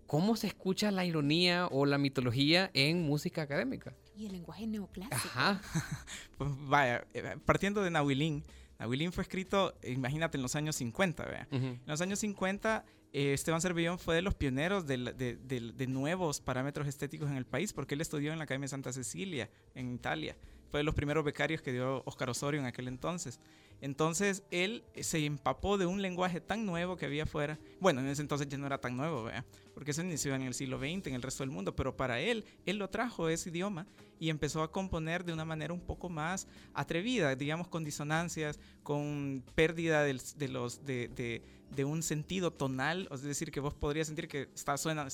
¿Cómo 0.07 0.37
se 0.37 0.47
escucha 0.47 0.91
la 0.91 1.05
ironía 1.05 1.69
o 1.71 1.87
la 1.87 1.99
mitología 1.99 2.71
en 2.75 3.03
música 3.03 3.43
académica? 3.43 3.95
Y 4.17 4.27
el 4.27 4.33
lenguaje 4.33 4.67
neoclásico. 4.67 5.17
Ajá. 5.17 5.61
Pues 6.39 6.51
vaya, 6.69 7.07
eh, 7.15 7.37
partiendo 7.45 7.83
de 7.83 7.91
Nahuilín. 7.91 8.43
Nahuilín 8.79 9.13
fue 9.13 9.23
escrito, 9.23 9.75
imagínate, 9.83 10.37
en 10.39 10.43
los 10.43 10.57
años 10.57 10.77
50, 10.77 11.25
vea. 11.25 11.49
Ujú. 11.53 11.67
En 11.67 11.83
los 11.87 12.01
años 12.01 12.19
50, 12.19 12.85
eh, 13.13 13.35
Esteban 13.35 13.61
Cervellón 13.61 13.99
fue 13.99 14.15
de 14.15 14.23
los 14.23 14.35
pioneros 14.35 14.87
de, 14.87 15.87
nuevos 15.89 16.41
parámetros 16.41 16.89
estéticos 16.89 17.31
en 17.31 17.37
el 17.37 17.45
país, 17.45 17.73
porque 17.73 17.95
él 17.95 18.01
estudió 18.01 18.33
en 18.33 18.39
la 18.39 18.45
Academia 18.45 18.65
de 18.65 18.71
Santa 18.71 18.93
Cecilia, 18.93 19.51
en 19.75 19.93
Italia. 19.93 20.37
Fue 20.71 20.81
de 20.81 20.85
los 20.85 20.95
primeros 20.95 21.23
becarios 21.23 21.61
que 21.61 21.73
dio 21.73 22.03
Oscar 22.07 22.31
Osorio 22.31 22.59
en 22.61 22.67
aquel 22.67 22.89
entonces. 22.89 23.39
Entonces, 23.83 24.45
él 24.51 24.85
se 25.01 25.27
empapó 25.27 25.77
de 25.77 25.85
un 25.87 26.01
lenguaje 26.01 26.41
tan 26.41 26.65
nuevo 26.65 26.97
que 26.97 27.05
había 27.05 27.25
afuera. 27.25 27.59
Bueno, 27.81 28.01
en 28.01 28.07
ese 28.07 28.23
entonces 28.23 28.49
ya 28.49 28.57
no 28.57 28.65
era 28.65 28.79
tan 28.79 28.97
nuevo, 28.97 29.29
porque 29.75 29.91
eso 29.91 30.03
inició 30.03 30.35
en 30.35 30.43
el 30.43 30.55
siglo 30.55 30.79
XX, 30.79 31.09
en 31.09 31.15
el 31.15 31.23
resto 31.23 31.43
del 31.43 31.51
mundo, 31.51 31.77
pero 31.77 31.97
para 31.97 32.21
él, 32.21 32.45
él 32.65 32.79
lo 32.79 32.89
trajo 32.89 33.29
ese 33.29 33.51
idioma 33.51 33.87
y 34.21 34.31
empezó 34.31 34.63
a 34.63 34.71
componer 34.71 35.25
de 35.25 35.33
una 35.33 35.45
manera 35.45 35.75
un 35.75 35.81
poco 35.81 36.09
más 36.09 36.47
atrevida, 36.73 37.35
digamos, 37.35 37.67
con 37.67 37.83
disonancias, 37.83 38.61
con 38.85 39.43
pérdida 39.57 40.05
de, 40.05 40.15
los, 40.49 40.87
de- 40.87 41.43
de 41.75 41.85
un 41.85 42.03
sentido 42.03 42.53
tonal, 42.53 43.09
es 43.11 43.23
decir, 43.23 43.51
que 43.51 43.61
vos 43.61 43.75
podrías 43.75 44.07
sentir 44.07 44.29
que 44.29 44.49
está, 44.55 44.77
suena 44.77 45.07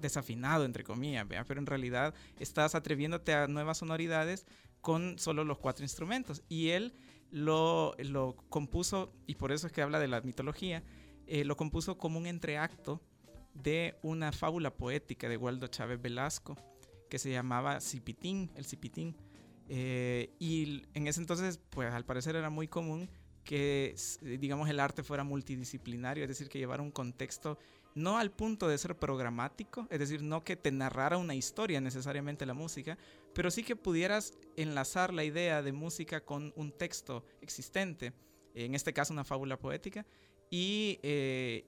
desafinado, 0.00 0.64
entre 0.64 0.84
comillas, 0.84 1.26
pero 1.46 1.60
en 1.60 1.66
realidad 1.66 2.14
estás 2.38 2.74
atreviéndote 2.74 3.34
a 3.34 3.46
nuevas 3.46 3.78
sonoridades 3.78 4.46
con 4.80 5.18
solo 5.18 5.44
los 5.44 5.58
cuatro 5.58 5.84
instrumentos. 5.84 6.42
Y 6.48 6.70
él 6.70 6.94
lo, 7.30 7.94
lo 7.98 8.36
compuso, 8.48 9.12
y 9.26 9.34
por 9.34 9.52
eso 9.52 9.66
es 9.66 9.72
que 9.72 9.82
habla 9.82 9.98
de 9.98 10.08
la 10.08 10.20
mitología, 10.22 10.82
eh, 11.26 11.44
lo 11.44 11.56
compuso 11.56 11.98
como 11.98 12.18
un 12.18 12.26
entreacto 12.26 13.00
de 13.54 13.98
una 14.02 14.32
fábula 14.32 14.74
poética 14.74 15.28
de 15.28 15.36
Waldo 15.36 15.66
Chávez 15.66 16.00
Velasco 16.00 16.56
que 17.10 17.18
se 17.18 17.30
llamaba 17.30 17.80
Cipitín, 17.80 18.50
el 18.56 18.64
Cipitín. 18.64 19.14
Eh, 19.68 20.34
y 20.38 20.84
en 20.94 21.06
ese 21.06 21.20
entonces, 21.20 21.60
pues 21.70 21.92
al 21.92 22.06
parecer 22.06 22.36
era 22.36 22.48
muy 22.48 22.68
común 22.68 23.10
que, 23.44 23.92
s- 23.94 24.18
digamos, 24.38 24.68
el 24.68 24.80
arte 24.80 25.02
fuera 25.02 25.24
multidisciplinario, 25.24 26.24
es 26.24 26.28
decir, 26.28 26.48
que 26.48 26.58
llevara 26.58 26.82
un 26.82 26.90
contexto 26.90 27.58
no 27.94 28.18
al 28.18 28.30
punto 28.30 28.68
de 28.68 28.78
ser 28.78 28.96
programático, 28.98 29.86
es 29.90 29.98
decir, 29.98 30.22
no 30.22 30.44
que 30.44 30.56
te 30.56 30.70
narrara 30.72 31.18
una 31.18 31.34
historia 31.34 31.80
necesariamente 31.80 32.46
la 32.46 32.54
música, 32.54 32.96
pero 33.34 33.50
sí 33.50 33.62
que 33.62 33.76
pudieras 33.76 34.32
enlazar 34.56 35.12
la 35.12 35.24
idea 35.24 35.62
de 35.62 35.72
música 35.72 36.24
con 36.24 36.52
un 36.56 36.72
texto 36.72 37.24
existente, 37.42 38.14
en 38.54 38.74
este 38.74 38.92
caso 38.94 39.12
una 39.12 39.24
fábula 39.24 39.58
poética, 39.58 40.06
y 40.50 40.98
eh, 41.02 41.64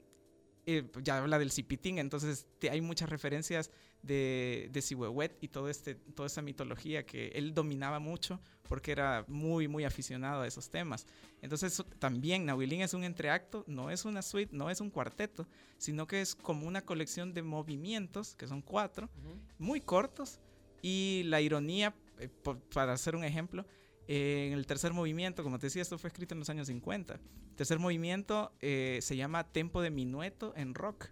eh, 0.66 0.90
ya 1.02 1.18
habla 1.18 1.38
del 1.38 1.50
cipitín, 1.50 1.98
entonces 1.98 2.46
hay 2.70 2.80
muchas 2.80 3.08
referencias 3.08 3.70
de, 4.02 4.68
de 4.72 4.82
Sihuehuet 4.82 5.36
y 5.40 5.48
todo 5.48 5.68
este, 5.68 5.94
toda 5.94 6.26
esa 6.26 6.42
mitología 6.42 7.04
que 7.06 7.28
él 7.28 7.54
dominaba 7.54 7.98
mucho 7.98 8.40
porque 8.68 8.92
era 8.92 9.24
muy, 9.28 9.68
muy 9.68 9.84
aficionado 9.84 10.42
a 10.42 10.46
esos 10.46 10.70
temas. 10.70 11.06
Entonces 11.42 11.82
también 11.98 12.46
Nahuilín 12.46 12.80
es 12.80 12.94
un 12.94 13.04
entreacto, 13.04 13.64
no 13.66 13.90
es 13.90 14.04
una 14.04 14.22
suite, 14.22 14.56
no 14.56 14.70
es 14.70 14.80
un 14.80 14.90
cuarteto, 14.90 15.46
sino 15.78 16.06
que 16.06 16.20
es 16.20 16.34
como 16.34 16.66
una 16.66 16.82
colección 16.82 17.34
de 17.34 17.42
movimientos, 17.42 18.34
que 18.36 18.46
son 18.46 18.62
cuatro, 18.62 19.10
muy 19.58 19.80
cortos, 19.80 20.40
y 20.82 21.22
la 21.26 21.40
ironía, 21.40 21.94
eh, 22.18 22.28
para 22.72 22.92
hacer 22.92 23.16
un 23.16 23.24
ejemplo, 23.24 23.64
en 24.06 24.52
el 24.52 24.66
tercer 24.66 24.92
movimiento, 24.92 25.42
como 25.42 25.58
te 25.58 25.66
decía, 25.66 25.82
esto 25.82 25.98
fue 25.98 26.08
escrito 26.08 26.34
en 26.34 26.40
los 26.40 26.50
años 26.50 26.66
50. 26.66 27.14
El 27.14 27.56
tercer 27.56 27.78
movimiento 27.78 28.52
eh, 28.60 28.98
se 29.02 29.16
llama 29.16 29.44
Tempo 29.44 29.82
de 29.82 29.90
Minueto 29.90 30.52
en 30.56 30.74
rock 30.74 31.10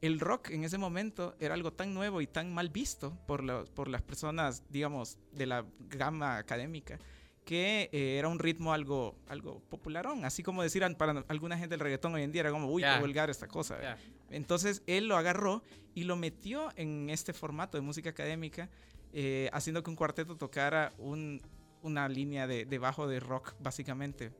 el 0.00 0.20
rock 0.20 0.50
en 0.50 0.64
ese 0.64 0.78
momento 0.78 1.34
era 1.40 1.54
algo 1.54 1.72
tan 1.72 1.94
nuevo 1.94 2.20
y 2.20 2.26
tan 2.26 2.52
mal 2.52 2.68
visto 2.68 3.16
por, 3.26 3.68
por 3.70 3.88
las 3.88 4.02
personas, 4.02 4.62
digamos, 4.70 5.18
de 5.32 5.46
la 5.46 5.64
gama 5.80 6.38
académica, 6.38 6.98
que 7.44 7.88
eh, 7.92 8.16
era 8.18 8.28
un 8.28 8.38
ritmo 8.38 8.72
algo, 8.72 9.16
algo 9.26 9.60
popularón. 9.68 10.24
Así 10.24 10.42
como 10.42 10.62
decir 10.62 10.84
para 10.96 11.24
alguna 11.28 11.58
gente 11.58 11.74
el 11.74 11.80
reggaetón 11.80 12.14
hoy 12.14 12.22
en 12.22 12.32
día 12.32 12.40
era 12.40 12.50
como, 12.50 12.70
uy, 12.70 12.82
qué 12.82 13.00
vulgar 13.00 13.30
esta 13.30 13.48
cosa. 13.48 13.78
Entonces 14.30 14.82
él 14.86 15.08
lo 15.08 15.16
agarró 15.16 15.62
y 15.94 16.04
lo 16.04 16.16
metió 16.16 16.68
en 16.76 17.10
este 17.10 17.32
formato 17.32 17.76
de 17.76 17.82
música 17.82 18.10
académica, 18.10 18.68
eh, 19.12 19.48
haciendo 19.52 19.82
que 19.82 19.90
un 19.90 19.96
cuarteto 19.96 20.36
tocara 20.36 20.92
una 21.82 22.08
línea 22.08 22.46
de, 22.46 22.64
de 22.64 22.78
bajo 22.78 23.06
de 23.06 23.20
rock, 23.20 23.54
básicamente 23.60 24.32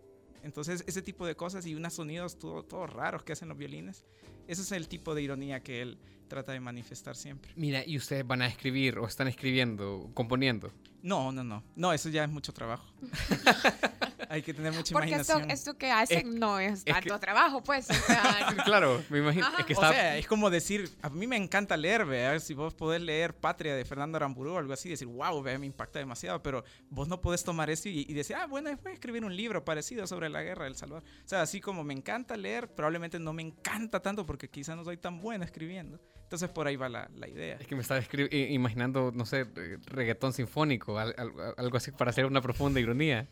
entonces, 0.42 0.85
ese 0.87 1.02
tipo 1.02 1.26
de 1.26 1.35
cosas 1.35 1.66
y 1.66 1.75
unos 1.75 1.95
sonidos 1.95 2.38
todos 2.38 2.90
raros 2.90 3.23
que 3.23 3.33
hacen 3.33 3.49
los 3.49 3.59
violines, 3.59 4.04
ese 4.47 4.62
es 4.62 4.73
el 4.73 4.88
tipo 4.88 5.14
de 5.14 5.23
ironía 5.23 5.62
que 5.62 5.83
él 5.83 5.99
trata 6.28 6.52
de 6.52 6.61
manifestar 6.61 7.16
siempre. 7.16 7.52
Mira, 7.57 7.85
¿y 7.87 7.97
ustedes 7.97 8.26
van 8.26 8.42
a 8.42 8.47
escribir 8.47 8.99
o 8.99 9.07
están 9.07 9.28
escribiendo, 9.28 10.11
componiendo? 10.14 10.73
No, 11.02 11.33
no, 11.33 11.45
no. 11.45 11.64
No, 11.76 11.92
eso 11.92 12.09
ya 12.09 12.25
es 12.25 12.30
mucho 12.30 12.52
trabajo. 12.52 12.87
Hay 14.28 14.42
que 14.42 14.52
tener 14.52 14.73
mucha 14.73 14.92
Porque 14.92 15.08
imaginación. 15.08 15.40
Porque 15.40 15.54
esto, 15.54 15.76
que 15.76 15.90
hacen 15.90 16.38
no 16.38 16.58
es, 16.58 16.85
tanto 16.85 17.18
trabajo, 17.18 17.62
pues. 17.62 17.87
claro, 18.64 19.02
me 19.08 19.18
imagino. 19.18 19.47
Es 19.58 19.64
que 19.64 19.75
o 19.75 19.80
sea, 19.80 20.16
es 20.16 20.26
como 20.26 20.50
decir, 20.50 20.90
a 21.02 21.08
mí 21.08 21.26
me 21.26 21.37
encanta 21.37 21.76
leer, 21.76 22.04
ver 22.04 22.40
si 22.40 22.54
vos 22.54 22.75
podés 22.75 23.00
leer 23.00 23.35
Patria 23.35 23.75
de 23.75 23.85
Fernando 23.85 24.16
Aramburu 24.16 24.54
o 24.54 24.58
algo 24.58 24.73
así, 24.73 24.88
decir, 24.88 25.08
wow, 25.08 25.42
me 25.42 25.66
impacta 25.66 25.99
demasiado, 25.99 26.42
pero 26.42 26.64
vos 26.90 27.08
no 27.08 27.20
podés 27.20 27.42
tomar 27.42 27.70
eso 27.70 27.88
y, 27.88 28.12
decir, 28.12 28.37
ah, 28.37 28.47
bueno, 28.47 28.70
voy 28.82 28.92
a 28.92 28.94
escribir 28.94 29.25
un 29.25 29.35
libro 29.35 29.64
parecido 29.64 30.06
sobre 30.06 30.28
la 30.28 30.42
guerra 30.42 30.64
del 30.64 30.76
Salvador. 30.76 31.04
O 31.25 31.28
sea, 31.28 31.42
así 31.42 31.61
como 31.61 31.82
me 31.85 31.94
encanta 31.94 32.37
leer, 32.37 32.75
probablemente 32.75 33.18
no 33.18 33.32
me 33.32 33.42
encanta 33.42 34.00
tanto 34.00 34.26
porque 34.26 34.49
quizá 34.49 34.76
no 34.76 34.85
soy 34.85 34.97
tan 34.99 35.20
buena 35.20 35.44
escribiendo. 35.44 36.00
Entonces 36.28 36.50
por 36.50 36.66
ahí 36.66 36.76
va 36.76 36.90
la, 36.90 37.08
la 37.16 37.26
idea. 37.26 37.56
Es 37.58 37.66
que 37.66 37.75
me 37.75 37.80
estaba 37.80 38.02
imaginando, 38.30 39.11
no 39.14 39.25
sé, 39.25 39.47
reggaetón 39.87 40.35
sinfónico, 40.35 40.99
algo 40.99 41.78
así 41.78 41.90
para 41.90 42.11
hacer 42.11 42.26
una 42.26 42.42
profunda 42.42 42.78
ironía. 42.80 43.26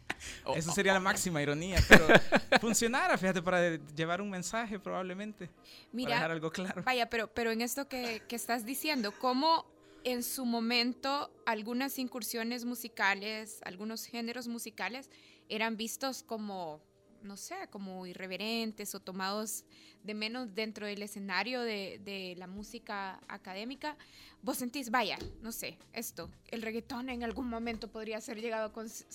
Eso 0.55 0.73
sería 0.73 0.95
la 0.95 1.01
máxima 1.01 1.43
ironía, 1.43 1.79
pero 1.91 2.07
funcionara, 2.59 3.19
fíjate, 3.19 3.43
para 3.43 3.77
llevar 3.95 4.23
un 4.23 4.31
mensaje 4.31 4.79
probablemente. 4.79 5.51
Mira, 5.93 6.09
para 6.09 6.17
dejar 6.17 6.31
algo 6.31 6.51
claro. 6.51 6.83
Vaya, 6.85 7.11
pero, 7.11 7.27
pero 7.27 7.51
en 7.51 7.61
esto 7.61 7.87
que, 7.87 8.23
que 8.27 8.35
estás 8.35 8.65
diciendo, 8.65 9.13
¿cómo 9.21 9.67
en 10.05 10.23
su 10.23 10.47
momento 10.47 11.31
algunas 11.45 11.99
incursiones 11.99 12.65
musicales, 12.65 13.61
algunos 13.67 14.07
géneros 14.07 14.49
musicales 14.49 15.11
eran 15.51 15.77
vistos 15.77 16.23
como 16.23 16.81
no 17.23 17.37
sé, 17.37 17.55
como 17.71 18.07
irreverentes 18.07 18.95
o 18.95 19.01
tomados 19.01 19.65
de 20.03 20.15
menos 20.15 20.55
dentro 20.55 20.87
del 20.87 21.03
escenario 21.03 21.61
de, 21.63 22.35
la 22.37 22.47
música 22.47 23.21
académica, 23.29 23.97
vos 24.43 24.59
sentís, 24.59 24.91
vaya, 24.91 25.19
no 25.43 25.53
sé, 25.53 25.79
esto, 25.93 26.31
el 26.49 26.63
reggaetón 26.63 27.09
en 27.09 27.25
algún 27.25 27.49
momento 27.49 27.89
podría 27.89 28.21
ser 28.21 28.41
llegado 28.41 28.73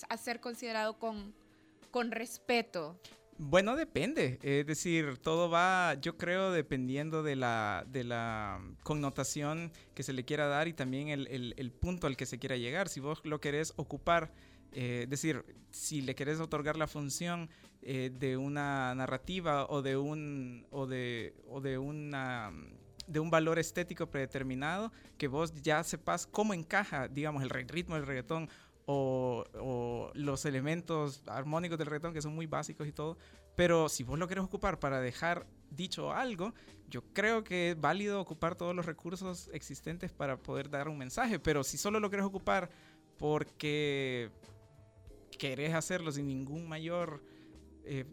a, 0.08 0.16
ser 0.16 0.40
considerado 0.40 0.98
con, 0.98 1.34
con 1.90 2.10
respeto. 2.10 2.98
Bueno, 3.38 3.74
depende. 3.76 4.38
Es 4.42 4.66
decir, 4.66 5.18
todo 5.18 5.50
va, 5.50 5.94
yo 6.00 6.16
creo, 6.16 6.52
dependiendo 6.52 7.22
de 7.22 7.34
la, 7.34 7.84
de 7.88 8.04
la 8.04 8.60
connotación 8.82 9.72
que 9.94 10.02
se 10.02 10.12
le 10.12 10.24
quiera 10.24 10.46
dar 10.46 10.68
y 10.68 10.74
también 10.74 11.08
el, 11.08 11.54
el 11.56 11.72
punto 11.72 12.06
al 12.06 12.16
que 12.16 12.26
se 12.26 12.38
quiera 12.38 12.56
llegar. 12.56 12.88
Si 12.88 13.00
vos 13.00 13.20
lo 13.24 13.40
querés 13.40 13.72
ocupar 13.76 14.32
eh, 14.72 15.02
es 15.04 15.10
decir, 15.10 15.44
si 15.70 16.00
le 16.00 16.14
querés 16.14 16.40
otorgar 16.40 16.76
la 16.76 16.86
función 16.86 17.48
eh, 17.82 18.10
de 18.12 18.36
una 18.36 18.94
narrativa 18.94 19.66
o 19.66 19.82
de 19.82 19.96
un, 19.96 20.66
o 20.70 20.86
de, 20.86 21.34
o 21.48 21.60
de 21.60 21.78
una 21.78 22.52
de 23.06 23.20
un 23.20 23.30
valor 23.30 23.58
estético 23.58 24.06
predeterminado, 24.06 24.92
que 25.18 25.28
vos 25.28 25.52
ya 25.60 25.82
sepas 25.82 26.26
cómo 26.26 26.54
encaja, 26.54 27.08
digamos, 27.08 27.42
el 27.42 27.50
ritmo 27.50 27.96
del 27.96 28.06
reggaetón 28.06 28.48
o, 28.86 29.44
o, 29.54 30.10
los 30.14 30.44
elementos 30.44 31.22
armónicos 31.26 31.78
del 31.78 31.88
reggaetón, 31.88 32.14
que 32.14 32.22
son 32.22 32.34
muy 32.34 32.46
básicos 32.46 32.86
y 32.86 32.92
todo. 32.92 33.18
Pero 33.54 33.88
si 33.88 34.02
vos 34.02 34.18
lo 34.18 34.28
querés 34.28 34.44
ocupar 34.44 34.78
para 34.78 35.00
dejar 35.00 35.46
dicho 35.70 36.12
algo, 36.12 36.54
yo 36.88 37.02
creo 37.12 37.44
que 37.44 37.70
es 37.70 37.80
válido 37.80 38.20
ocupar 38.20 38.54
todos 38.54 38.74
los 38.74 38.86
recursos 38.86 39.50
existentes 39.52 40.12
para 40.12 40.36
poder 40.36 40.70
dar 40.70 40.88
un 40.88 40.96
mensaje. 40.96 41.38
Pero 41.38 41.64
si 41.64 41.76
solo 41.76 42.00
lo 42.00 42.08
querés 42.08 42.24
ocupar 42.24 42.70
porque 43.18 44.30
querés 45.42 45.74
hacerlo 45.74 46.12
sin 46.12 46.28
ningún 46.28 46.68
mayor, 46.68 47.20
eh, 47.84 48.04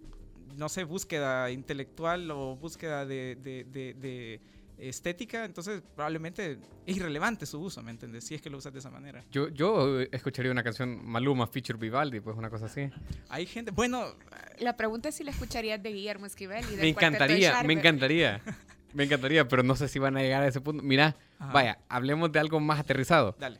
no 0.56 0.68
sé, 0.68 0.84
búsqueda 0.84 1.52
intelectual 1.52 2.32
o 2.32 2.56
búsqueda 2.56 3.06
de, 3.06 4.42
estética, 4.80 5.46
entonces 5.46 5.84
probablemente 5.94 6.58
es 6.88 6.98
irrelevante 6.98 7.46
su 7.46 7.60
uso, 7.60 7.84
¿me 7.84 7.92
entiendes? 7.92 8.24
Si 8.24 8.34
es 8.34 8.42
que 8.42 8.50
lo 8.50 8.58
usas 8.58 8.74
de 8.74 8.80
esa 8.80 8.90
manera. 8.90 9.24
Yo, 9.30 9.50
yo 9.50 10.00
escucharía 10.00 10.52
una 10.52 10.64
canción 10.64 11.06
Maluma 11.06 11.46
feature 11.46 11.78
Vivaldi, 11.78 12.20
pues 12.20 12.36
una 12.36 12.50
cosa 12.50 12.66
así. 12.66 12.90
Hay 13.28 13.46
gente, 13.46 13.70
bueno... 13.70 14.16
La 14.58 14.76
pregunta 14.76 15.10
es 15.10 15.16
si 15.16 15.24
la 15.24 15.30
escucharías 15.30 15.84
de 15.84 15.92
Guillermo 15.92 16.26
Esquivel 16.26 16.66
y 16.74 16.78
Me 16.78 16.88
encantaría, 16.88 17.62
me 17.62 17.74
encantaría. 17.74 18.42
Me 18.94 19.04
encantaría, 19.04 19.48
pero 19.48 19.62
no 19.62 19.76
sé 19.76 19.88
si 19.88 20.00
van 20.00 20.18
a 20.18 20.22
llegar 20.22 20.42
a 20.42 20.48
ese 20.48 20.62
punto. 20.62 20.82
Mira, 20.82 21.16
vaya, 21.38 21.78
hablemos 21.90 22.32
de 22.32 22.40
algo 22.40 22.60
más 22.60 22.80
aterrizado. 22.80 23.36
Dale. 23.38 23.60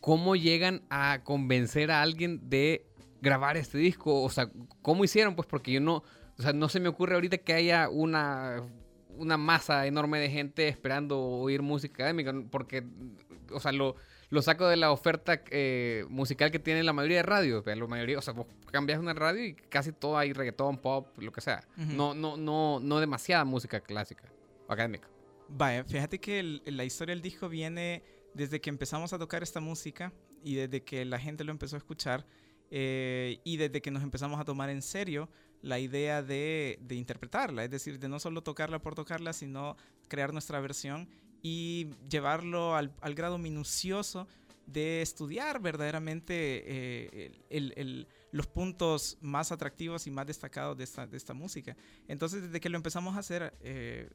¿Cómo 0.00 0.36
llegan 0.36 0.82
a 0.88 1.22
convencer 1.24 1.90
a 1.90 2.00
alguien 2.02 2.48
de 2.48 2.86
grabar 3.22 3.56
este 3.56 3.78
disco? 3.78 4.22
O 4.22 4.28
sea, 4.28 4.50
¿cómo 4.82 5.04
hicieron? 5.04 5.34
Pues 5.34 5.46
porque 5.46 5.72
yo 5.72 5.80
no, 5.80 6.02
o 6.38 6.42
sea, 6.42 6.52
no 6.52 6.68
se 6.68 6.80
me 6.80 6.88
ocurre 6.88 7.14
ahorita 7.14 7.38
que 7.38 7.54
haya 7.54 7.88
una, 7.88 8.62
una 9.16 9.38
masa 9.38 9.86
enorme 9.86 10.18
de 10.18 10.28
gente 10.28 10.68
esperando 10.68 11.18
oír 11.18 11.62
música 11.62 11.94
académica, 11.94 12.34
porque, 12.50 12.84
o 13.50 13.60
sea, 13.60 13.72
lo, 13.72 13.96
lo 14.28 14.42
saco 14.42 14.66
de 14.66 14.76
la 14.76 14.90
oferta 14.90 15.42
eh, 15.50 16.04
musical 16.08 16.50
que 16.50 16.58
tiene 16.58 16.82
la 16.82 16.92
mayoría 16.92 17.18
de 17.18 17.22
radios. 17.22 17.64
La 17.64 17.86
mayoría, 17.86 18.18
o 18.18 18.22
sea, 18.22 18.34
vos 18.34 18.46
cambias 18.70 18.98
una 18.98 19.14
radio 19.14 19.44
y 19.44 19.54
casi 19.54 19.92
todo 19.92 20.18
hay 20.18 20.32
reggaetón, 20.32 20.78
pop, 20.78 21.06
lo 21.18 21.32
que 21.32 21.40
sea. 21.40 21.66
No, 21.76 22.14
no, 22.14 22.36
no, 22.36 22.80
no 22.80 23.00
demasiada 23.00 23.44
música 23.44 23.80
clásica 23.80 24.24
o 24.66 24.72
académica. 24.72 25.08
Vaya, 25.48 25.84
fíjate 25.84 26.18
que 26.18 26.60
la 26.64 26.84
historia 26.84 27.14
del 27.14 27.22
disco 27.22 27.48
viene 27.48 28.02
desde 28.34 28.60
que 28.60 28.70
empezamos 28.70 29.12
a 29.12 29.18
tocar 29.18 29.42
esta 29.42 29.60
música 29.60 30.12
y 30.42 30.54
desde 30.54 30.82
que 30.82 31.04
la 31.04 31.18
gente 31.18 31.44
lo 31.44 31.52
empezó 31.52 31.76
a 31.76 31.78
escuchar 31.78 32.24
eh, 32.74 33.38
y 33.44 33.58
desde 33.58 33.82
que 33.82 33.90
nos 33.90 34.02
empezamos 34.02 34.40
a 34.40 34.46
tomar 34.46 34.70
en 34.70 34.80
serio 34.80 35.28
la 35.60 35.78
idea 35.78 36.22
de, 36.22 36.78
interpretarla, 36.88 37.64
es 37.64 37.70
decir, 37.70 37.98
de 37.98 38.08
no 38.08 38.18
solo 38.18 38.42
tocarla 38.42 38.80
por 38.80 38.94
tocarla, 38.94 39.34
sino 39.34 39.76
crear 40.08 40.32
nuestra 40.32 40.58
versión 40.58 41.06
y 41.42 41.90
llevarlo 42.08 42.74
al, 42.74 42.94
grado 43.14 43.36
minucioso 43.36 44.26
de 44.64 45.02
estudiar 45.02 45.60
verdaderamente 45.60 46.64
eh, 47.50 48.06
los 48.30 48.46
puntos 48.46 49.18
más 49.20 49.52
atractivos 49.52 50.06
y 50.06 50.10
más 50.10 50.26
destacados 50.26 50.78
de 50.78 50.84
esta, 50.84 51.34
música. 51.34 51.76
Entonces, 52.08 52.44
desde 52.44 52.58
que 52.58 52.70
lo 52.70 52.78
empezamos 52.78 53.16
a 53.16 53.18
hacer, 53.18 53.52
eh, 53.60 54.08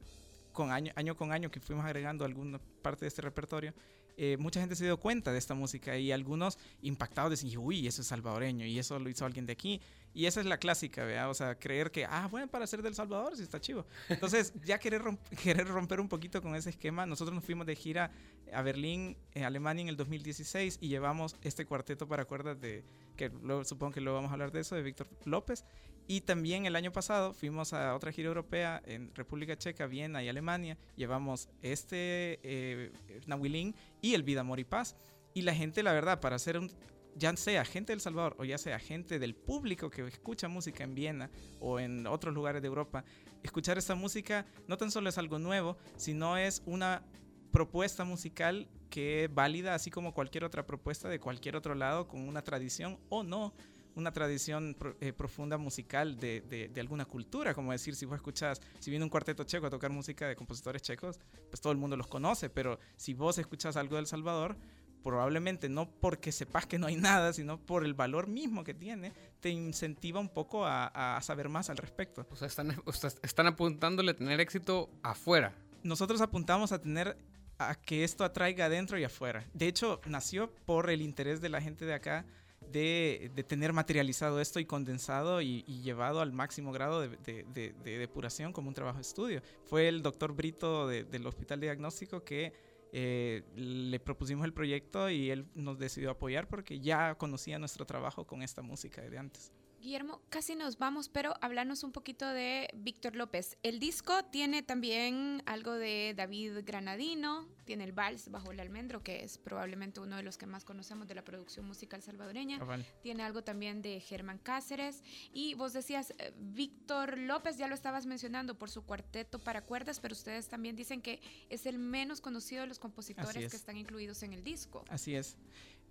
con 0.58 0.72
año, 0.72 0.92
año 0.96 1.16
con 1.16 1.32
año, 1.32 1.52
que 1.52 1.60
fuimos 1.60 1.86
agregando 1.86 2.26
alguna 2.26 2.60
parte 2.82 3.06
de 3.06 3.10
este 3.10 3.22
repertorio, 3.22 3.76
eh, 4.18 4.38
mucha 4.40 4.60
gente 4.60 4.76
se 4.76 4.86
dio 4.86 4.98
cuenta 4.98 5.32
de 5.32 5.38
esta 5.38 5.54
música 5.54 5.96
y 5.96 6.12
algunos 6.12 6.58
impactados 6.82 7.30
decían, 7.30 7.62
uy, 7.64 7.86
eso 7.86 8.02
es 8.02 8.08
salvadoreño 8.08 8.66
y 8.66 8.80
eso 8.80 8.98
lo 8.98 9.08
hizo 9.08 9.24
alguien 9.24 9.46
de 9.46 9.54
aquí. 9.54 9.80
Y 10.16 10.26
esa 10.26 10.40
es 10.40 10.48
la 10.48 10.58
clásica, 10.58 11.06
¿vea? 11.06 11.30
O 11.30 11.36
sea, 11.36 11.60
creer 11.60 11.92
que, 11.92 12.06
ah, 12.06 12.28
bueno, 12.32 12.48
para 12.48 12.66
ser 12.66 12.82
del 12.82 12.96
Salvador 12.96 13.38
sí 13.38 13.44
está 13.44 13.62
chivo. 13.62 13.86
Entonces, 14.10 14.52
ya 14.66 14.80
querer, 14.80 15.04
querer 15.44 15.68
romper 15.68 16.00
un 16.00 16.10
poquito 16.10 16.42
con 16.42 16.56
ese 16.56 16.72
esquema, 16.72 17.06
nosotros 17.06 17.36
nos 17.36 17.46
fuimos 17.46 17.68
de 17.68 17.76
gira 17.76 18.10
a 18.52 18.64
Berlín, 18.64 19.16
en 19.36 19.44
Alemania, 19.44 19.84
en 19.84 19.90
el 19.90 19.96
2016 19.96 20.80
y 20.82 20.88
llevamos 20.88 21.36
este 21.44 21.68
cuarteto 21.68 22.08
para 22.08 22.26
cuerdas 22.26 22.60
de, 22.60 22.84
que 23.16 23.30
luego, 23.30 23.64
supongo 23.64 23.94
que 23.94 24.02
luego 24.02 24.16
vamos 24.16 24.32
a 24.32 24.34
hablar 24.34 24.52
de 24.52 24.62
eso, 24.62 24.76
de 24.76 24.82
Víctor 24.82 25.08
López. 25.26 25.64
Y 26.08 26.22
también 26.22 26.66
el 26.66 26.76
año 26.76 26.92
pasado 26.94 27.34
fuimos 27.34 27.74
a 27.74 27.94
otra 27.94 28.14
gira 28.14 28.30
europea 28.30 28.82
en 28.86 29.14
República 29.14 29.58
Checa, 29.58 29.88
Viena 29.88 30.24
y 30.24 30.30
Alemania. 30.30 30.78
Llevamos 30.96 31.50
este 31.62 32.40
eh, 32.44 32.92
Nahuilín 33.26 33.76
y 34.02 34.14
el 34.14 34.24
Vida, 34.24 34.42
Amor 34.42 34.60
y 34.60 34.64
Paz. 34.64 34.96
Y 35.34 35.42
la 35.42 35.54
gente, 35.54 35.84
la 35.84 35.92
verdad, 35.92 36.22
para 36.22 36.38
hacer 36.38 36.58
un, 36.58 36.72
ya 37.18 37.36
sea 37.36 37.66
gente 37.66 37.92
del 37.92 38.00
Salvador 38.00 38.36
o 38.40 38.46
ya 38.46 38.58
sea 38.58 38.80
gente 38.80 39.20
del 39.20 39.36
público 39.36 39.90
que 39.90 40.08
escucha 40.08 40.48
música 40.48 40.84
en 40.84 40.96
Viena 40.96 41.30
o 41.60 41.80
en 41.80 42.08
otros 42.08 42.34
lugares 42.34 42.62
de 42.62 42.68
Europa, 42.68 43.04
escuchar 43.44 43.78
esta 43.78 43.96
música 43.96 44.46
no 44.68 44.78
tan 44.78 44.92
solo 44.92 45.10
es 45.10 45.18
algo 45.18 45.40
nuevo, 45.40 45.78
sino 45.98 46.38
es 46.38 46.62
una 46.66 47.04
propuesta 47.52 48.04
musical 48.04 48.68
que 48.90 49.26
es 49.26 49.34
válida, 49.34 49.74
así 49.74 49.90
como 49.90 50.14
cualquier 50.14 50.44
otra 50.44 50.66
propuesta 50.66 51.10
de 51.10 51.20
cualquier 51.20 51.56
otro 51.56 51.76
lado, 51.76 52.08
con 52.08 52.22
una 52.28 52.44
tradición 52.44 53.00
o 53.10 53.24
no, 53.24 53.54
una 53.98 54.12
tradición 54.12 54.78
eh, 55.02 55.12
profunda 55.12 55.58
musical 55.58 56.20
de, 56.20 56.42
de, 56.42 56.70
de, 56.70 56.82
alguna 56.82 57.06
cultura, 57.06 57.54
como 57.54 57.72
decir, 57.72 57.96
si 57.96 58.06
vos 58.06 58.16
escuchás, 58.16 58.62
si 58.80 58.92
viene 58.92 59.04
un 59.04 59.10
cuarteto 59.10 59.44
checo 59.44 59.66
a 59.66 59.70
tocar 59.70 59.92
música 59.92 60.28
de 60.28 60.36
compositores 60.36 60.84
checos, 60.84 61.20
pues 61.50 61.60
todo 61.60 61.74
el 61.74 61.80
mundo 61.80 61.98
los 61.98 62.08
conoce, 62.08 62.50
pero 62.50 62.80
si 62.96 63.14
vos 63.14 63.38
escuchás 63.40 63.76
algo 63.76 63.96
del 63.96 64.06
Salvador, 64.06 64.56
probablemente 65.04 65.68
no 65.68 65.90
porque 65.90 66.32
sepas 66.32 66.68
que 66.68 66.78
no 66.78 66.88
hay 66.88 66.96
nada, 67.10 67.34
sino 67.34 67.60
por 67.60 67.86
el 67.86 67.96
valor 67.96 68.28
mismo 68.28 68.64
que 68.64 68.76
tiene, 68.76 69.14
te 69.40 69.50
incentiva 69.50 70.20
un 70.20 70.30
poco 70.30 70.66
a, 70.66 71.18
a 71.18 71.22
saber 71.22 71.50
más 71.50 71.70
al 71.70 71.78
respecto. 71.78 72.28
O 72.30 72.36
sea, 72.36 72.48
están, 72.48 72.80
o 72.86 72.94
sea, 72.94 73.10
están 73.24 73.48
apuntándole 73.48 74.12
a 74.12 74.16
tener 74.16 74.40
éxito 74.40 74.90
afuera. 75.02 75.56
Nosotros 75.82 76.22
apuntamos 76.22 76.72
a 76.72 76.82
tener 76.82 77.18
a 77.58 77.76
que 77.76 78.04
esto 78.04 78.24
atraiga 78.24 78.66
adentro 78.66 79.00
y 79.00 79.04
afuera. 79.04 79.44
De 79.54 79.68
hecho, 79.68 80.00
nació 80.06 80.52
por 80.66 80.90
el 80.90 81.02
interés 81.02 81.42
de 81.42 81.50
la 81.50 81.62
gente 81.62 81.86
de 81.86 81.94
acá 81.94 82.26
de, 82.72 83.32
tener 83.48 83.74
materializado 83.74 84.42
esto 84.42 84.60
y 84.60 84.66
condensado 84.66 85.42
y, 85.42 85.64
llevado 85.64 86.22
al 86.22 86.32
máximo 86.34 86.72
grado 86.72 87.02
de, 87.02 87.74
depuración 87.84 88.54
como 88.54 88.68
un 88.68 88.74
trabajo 88.74 88.98
de 88.98 89.04
estudio. 89.04 89.42
Fue 89.66 89.88
el 89.88 90.02
doctor 90.02 90.34
Brito 90.34 90.88
del 90.88 91.26
Hospital 91.26 91.60
Diagnóstico 91.60 92.24
que 92.24 92.54
eh, 92.94 93.44
le 93.56 94.00
propusimos 94.00 94.46
el 94.46 94.54
proyecto 94.54 95.10
y 95.10 95.30
él 95.30 95.46
nos 95.56 95.78
decidió 95.78 96.12
apoyar 96.12 96.48
porque 96.48 96.80
ya 96.80 97.16
conocía 97.16 97.60
nuestro 97.60 97.86
trabajo 97.86 98.26
con 98.26 98.42
esta 98.42 98.62
música 98.62 99.02
de 99.02 99.18
antes. 99.18 99.52
Guillermo, 99.80 100.22
casi 100.30 100.56
nos 100.56 100.78
vamos, 100.78 101.08
pero 101.08 101.36
hablarnos 101.42 101.84
un 101.84 101.92
poquito 101.92 102.28
de 102.28 102.68
Víctor 102.74 103.16
López. 103.16 103.58
El 103.64 103.80
disco 103.80 104.26
tiene 104.26 104.64
también 104.64 105.44
algo 105.46 105.74
de 105.74 106.14
David 106.16 106.60
Granadino, 106.66 107.48
tiene 107.66 107.84
el 107.84 107.92
vals 107.92 108.30
bajo 108.30 108.52
el 108.52 108.60
almendro, 108.60 109.04
que 109.04 109.24
es 109.24 109.38
probablemente 109.38 110.00
uno 110.00 110.16
de 110.16 110.24
los 110.24 110.38
que 110.38 110.48
más 110.48 110.66
conocemos 110.66 111.08
de 111.08 111.16
la 111.16 111.24
producción 111.24 111.66
musical 111.66 112.02
salvadoreña. 112.02 112.58
Ah, 112.60 112.66
vale. 112.66 112.86
Tiene 113.02 113.24
algo 113.24 113.44
también 113.44 113.82
de 113.82 114.00
Germán 114.00 114.40
Cáceres. 114.40 115.04
Y 115.32 115.54
vos 115.54 115.74
decías, 115.74 116.14
eh, 116.18 116.34
Víctor 116.38 117.18
López, 117.18 117.58
ya 117.58 117.68
lo 117.68 117.76
estabas 117.76 118.06
mencionando 118.06 118.58
por 118.58 118.70
su 118.70 118.84
cuarteto 118.84 119.40
para 119.40 119.64
cuerdas, 119.64 120.00
pero 120.00 120.14
ustedes 120.14 120.48
también 120.48 120.76
dicen 120.76 121.02
que 121.02 121.22
es 121.50 121.66
el 121.66 121.78
menos 121.78 122.20
conocido 122.20 122.62
de 122.62 122.68
los 122.68 122.80
compositores 122.80 123.52
que 123.52 123.58
están 123.58 123.78
incluidos 123.78 124.24
en 124.24 124.34
el 124.34 124.44
disco. 124.44 124.84
Así 124.90 125.16
es. 125.16 125.38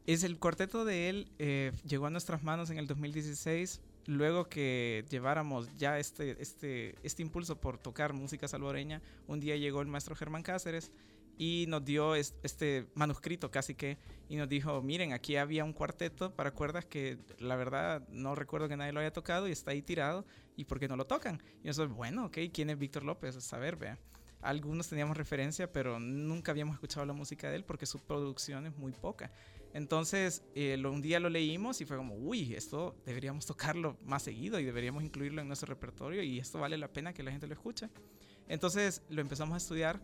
Es 0.07 0.23
el 0.23 0.39
cuarteto 0.39 0.85
de 0.85 1.09
él 1.09 1.29
eh, 1.41 1.73
llegó 1.85 2.07
a 2.07 2.11
nuestras 2.11 2.45
manos 2.45 2.71
en 2.71 2.79
el 2.79 2.87
2016, 2.87 3.81
luego 4.07 4.49
que 4.49 5.05
lleváramos 5.11 5.69
ya 5.77 5.99
este, 5.99 6.41
este, 6.41 6.95
este 7.03 7.23
impulso 7.23 7.61
por 7.61 7.77
tocar 7.77 8.13
música 8.13 8.47
salvadoreña, 8.47 9.03
un 9.27 9.41
día 9.41 9.57
llegó 9.57 9.83
el 9.83 9.89
maestro 9.89 10.15
Germán 10.15 10.45
Cáceres 10.45 10.93
y 11.39 11.65
nos 11.67 11.85
dio 11.85 12.15
este 12.15 12.87
manuscrito 12.95 13.51
casi 13.51 13.75
que 13.75 13.99
y 14.29 14.37
nos 14.37 14.49
dijo, 14.49 14.81
miren, 14.81 15.13
aquí 15.13 15.37
había 15.37 15.65
un 15.65 15.73
cuarteto 15.73 16.33
para 16.37 16.53
cuerdas 16.53 16.85
que 16.85 17.19
la 17.41 17.57
verdad 17.57 18.07
no 18.09 18.37
recuerdo 18.37 18.69
que 18.69 18.77
nadie 18.77 18.93
lo 18.93 19.01
haya 19.01 19.13
tocado 19.13 19.49
y 19.49 19.53
está 19.53 19.73
ahí 19.73 19.83
tirado 19.83 20.25
y 20.57 20.67
por 20.67 20.79
qué 20.79 20.87
no 20.87 20.95
lo 20.95 21.07
tocan. 21.07 21.43
Y 21.65 21.69
eso 21.69 21.89
bueno, 21.89 22.27
ok, 22.27 22.39
¿quién 22.53 22.71
es 22.71 22.79
Víctor 22.79 23.03
López? 23.03 23.35
A 23.35 23.41
saber, 23.41 23.75
vea. 23.75 23.99
Algunos 24.43 24.89
teníamos 24.89 25.17
referencia, 25.17 25.73
pero 25.73 25.99
nunca 25.99 26.53
habíamos 26.53 26.75
escuchado 26.75 27.05
la 27.07 27.13
música 27.13 27.51
de 27.51 27.57
él 27.57 27.65
porque 27.65 27.87
su 27.87 27.99
producción 27.99 28.67
es 28.67 28.77
muy 28.77 28.93
poca. 28.93 29.33
Entonces, 29.73 30.43
eh, 30.55 30.77
lo, 30.79 30.93
un 30.93 31.03
día 31.03 31.21
lo 31.21 31.29
leímos 31.29 31.81
y 31.81 31.85
fue 31.85 31.97
como, 31.97 32.15
uy, 32.15 32.55
esto 32.55 32.97
deberíamos 33.05 33.45
tocarlo 33.47 33.97
más 34.05 34.23
seguido 34.23 34.59
y 34.59 34.65
deberíamos 34.65 35.03
incluirlo 35.03 35.43
en 35.43 35.49
nuestro 35.49 35.67
repertorio 35.67 36.23
y 36.23 36.39
esto 36.39 36.59
vale 36.59 36.79
la 36.79 36.89
pena 36.89 37.13
que 37.13 37.23
la 37.23 37.31
gente 37.31 37.47
lo 37.47 37.55
escuche. 37.55 37.89
Entonces, 38.49 39.03
lo 39.11 39.21
empezamos 39.21 39.55
a 39.55 39.59
estudiar 39.59 40.01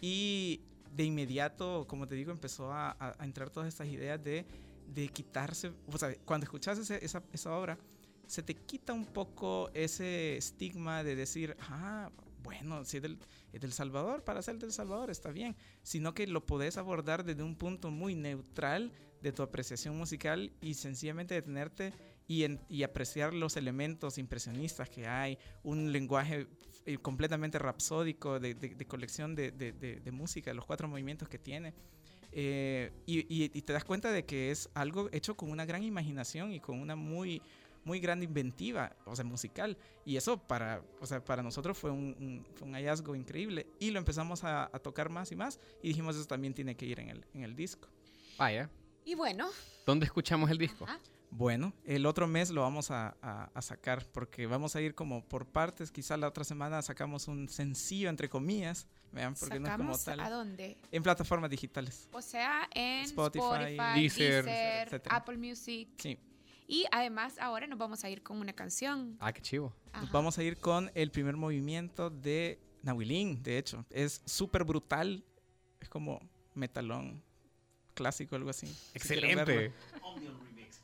y 0.00 0.62
de 0.94 1.04
inmediato, 1.04 1.86
como 1.86 2.06
te 2.06 2.14
digo, 2.14 2.32
empezó 2.32 2.72
a, 2.72 2.96
a, 2.98 3.24
entrar 3.24 3.50
todas 3.50 3.68
estas 3.68 3.88
ideas 3.88 4.22
de, 4.22 4.44
de, 4.86 5.08
quitarse, 5.08 5.72
o 5.86 5.98
sea, 5.98 6.14
cuando 6.24 6.44
escuchas 6.44 6.78
ese, 6.78 7.04
esa, 7.04 7.22
esa 7.32 7.56
obra, 7.56 7.78
se 8.26 8.42
te 8.42 8.54
quita 8.54 8.92
un 8.92 9.06
poco 9.06 9.70
ese 9.74 10.36
estigma 10.36 11.02
de 11.04 11.16
decir, 11.16 11.56
ah, 11.60 12.10
bueno, 12.42 12.84
si 12.84 12.98
es 12.98 13.02
del, 13.02 13.72
Salvador, 13.72 14.24
para 14.24 14.42
ser 14.42 14.58
del 14.58 14.72
Salvador 14.72 15.10
está 15.10 15.30
bien, 15.30 15.56
sino 15.82 16.14
que 16.14 16.26
lo 16.26 16.44
podés 16.44 16.76
abordar 16.76 17.24
desde 17.24 17.42
un 17.42 17.56
punto 17.56 17.90
muy 17.90 18.14
neutral 18.14 18.92
de 19.22 19.32
tu 19.32 19.42
apreciación 19.42 19.96
musical 19.96 20.52
y 20.60 20.74
sencillamente 20.74 21.34
detenerte 21.34 21.92
y, 22.26 22.82
apreciar 22.84 23.34
los 23.34 23.56
elementos 23.56 24.16
impresionistas 24.16 24.88
que 24.88 25.06
hay, 25.06 25.36
un 25.64 25.90
lenguaje 25.90 26.46
eh, 26.86 26.96
completamente 26.98 27.58
rapsódico 27.58 28.38
de, 28.38 28.54
de, 28.54 28.86
colección 28.86 29.34
de, 29.34 29.50
de, 29.50 30.12
música, 30.12 30.54
los 30.54 30.64
cuatro 30.64 30.86
movimientos 30.86 31.28
que 31.28 31.38
tiene. 31.38 31.74
Eh, 32.32 32.92
y, 33.06 33.18
y, 33.22 33.50
y, 33.52 33.62
te 33.62 33.72
das 33.72 33.84
cuenta 33.84 34.12
de 34.12 34.24
que 34.24 34.52
es 34.52 34.70
algo 34.74 35.08
hecho 35.10 35.36
con 35.36 35.50
una 35.50 35.64
gran 35.64 35.82
imaginación 35.82 36.52
y 36.52 36.60
con 36.60 36.78
una 36.78 36.94
muy 36.94 37.42
muy 37.84 38.00
gran 38.00 38.22
inventiva, 38.22 38.96
o 39.04 39.14
sea, 39.16 39.24
musical. 39.24 39.76
Y 40.04 40.16
eso 40.16 40.38
para, 40.38 40.82
o 41.00 41.06
sea, 41.06 41.24
para 41.24 41.42
nosotros 41.42 41.78
fue 41.78 41.90
un, 41.90 42.16
un, 42.18 42.46
fue 42.54 42.68
un 42.68 42.74
hallazgo 42.74 43.14
increíble. 43.14 43.66
Y 43.78 43.90
lo 43.90 43.98
empezamos 43.98 44.44
a, 44.44 44.64
a, 44.64 44.78
tocar 44.78 45.10
más 45.10 45.32
y 45.32 45.36
más. 45.36 45.60
Y 45.82 45.88
dijimos, 45.88 46.16
eso 46.16 46.26
también 46.26 46.54
tiene 46.54 46.76
que 46.76 46.86
ir 46.86 47.00
en 47.00 47.08
el, 47.10 47.26
en 47.34 47.44
el 47.44 47.56
disco. 47.56 47.88
Vaya. 48.38 48.70
Y 49.04 49.14
bueno. 49.14 49.48
¿Dónde 49.86 50.06
escuchamos 50.06 50.50
el 50.50 50.58
disco? 50.58 50.84
Ajá. 50.84 51.00
Bueno, 51.30 51.72
el 51.84 52.06
otro 52.06 52.26
mes 52.26 52.50
lo 52.50 52.62
vamos 52.62 52.90
a, 52.90 53.16
a, 53.22 53.50
a, 53.54 53.62
sacar 53.62 54.04
porque 54.10 54.46
vamos 54.46 54.74
a 54.74 54.80
ir 54.80 54.96
como 54.96 55.24
por 55.24 55.46
partes. 55.46 55.92
Quizá 55.92 56.16
la 56.16 56.26
otra 56.26 56.42
semana 56.42 56.82
sacamos 56.82 57.28
un 57.28 57.48
sencillo, 57.48 58.08
entre 58.08 58.28
comillas. 58.28 58.88
Vean, 59.12 59.34
porque 59.34 59.60
no 59.60 59.68
es 59.68 59.76
como 59.76 59.96
tal. 59.96 60.20
¿A 60.20 60.28
dónde? 60.28 60.76
En 60.90 61.02
plataformas 61.02 61.48
digitales. 61.48 62.08
O 62.12 62.20
sea, 62.20 62.68
en 62.74 63.04
Spotify, 63.04 63.44
Spotify 63.44 64.00
Deezer, 64.00 64.44
Deezer 64.44 65.02
Apple 65.08 65.36
Music. 65.36 65.88
Sí. 65.98 66.18
Y 66.70 66.86
además 66.92 67.36
ahora 67.40 67.66
nos 67.66 67.80
vamos 67.80 68.04
a 68.04 68.10
ir 68.10 68.22
con 68.22 68.38
una 68.38 68.52
canción. 68.52 69.16
Ah, 69.18 69.32
qué 69.32 69.42
chivo. 69.42 69.74
Ajá. 69.92 70.02
Nos 70.02 70.12
vamos 70.12 70.38
a 70.38 70.44
ir 70.44 70.56
con 70.56 70.88
el 70.94 71.10
primer 71.10 71.36
movimiento 71.36 72.10
de 72.10 72.60
Nahuilín, 72.84 73.42
de 73.42 73.58
hecho. 73.58 73.84
Es 73.90 74.22
súper 74.24 74.62
brutal. 74.62 75.24
Es 75.80 75.88
como 75.88 76.20
metalón 76.54 77.24
clásico, 77.92 78.36
algo 78.36 78.50
así. 78.50 78.72
Excelente. 78.94 79.72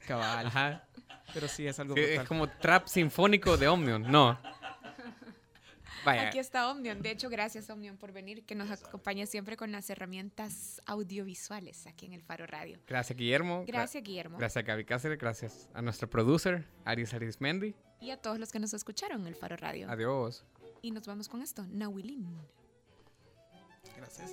Cabal. 0.08 0.48
Ajá. 0.48 0.88
Pero 1.32 1.46
sí, 1.46 1.68
es 1.68 1.78
algo 1.78 1.94
brutal. 1.94 2.12
es 2.14 2.28
como 2.28 2.48
trap 2.48 2.88
sinfónico 2.88 3.56
de 3.56 3.68
Omnium. 3.68 4.10
No. 4.10 4.36
Vaya. 6.04 6.28
Aquí 6.28 6.38
está 6.38 6.70
Omnium. 6.70 7.00
De 7.00 7.10
hecho, 7.10 7.28
gracias 7.28 7.68
Omnium 7.70 7.96
por 7.96 8.12
venir, 8.12 8.44
que 8.44 8.54
nos 8.54 8.70
acompaña 8.70 9.26
siempre 9.26 9.56
con 9.56 9.72
las 9.72 9.88
herramientas 9.90 10.80
audiovisuales 10.86 11.86
aquí 11.86 12.06
en 12.06 12.12
el 12.12 12.22
Faro 12.22 12.46
Radio. 12.46 12.78
Gracias, 12.86 13.16
Guillermo. 13.16 13.64
Gracias, 13.66 14.02
Guillermo. 14.02 14.38
Gracias 14.38 14.62
a 14.62 14.66
Gaby 14.66 14.84
Cáceres. 14.84 15.18
Gracias 15.18 15.68
a 15.74 15.82
nuestro 15.82 16.08
producer, 16.08 16.66
Aris 16.84 17.14
Arismendi. 17.14 17.74
Y 18.00 18.10
a 18.10 18.16
todos 18.16 18.38
los 18.38 18.52
que 18.52 18.58
nos 18.58 18.74
escucharon 18.74 19.22
en 19.22 19.26
el 19.28 19.34
Faro 19.34 19.56
Radio. 19.56 19.90
Adiós. 19.90 20.44
Y 20.82 20.90
nos 20.90 21.06
vamos 21.06 21.28
con 21.28 21.42
esto, 21.42 21.66
Nahuilín. 21.68 22.26
Gracias. 23.96 24.32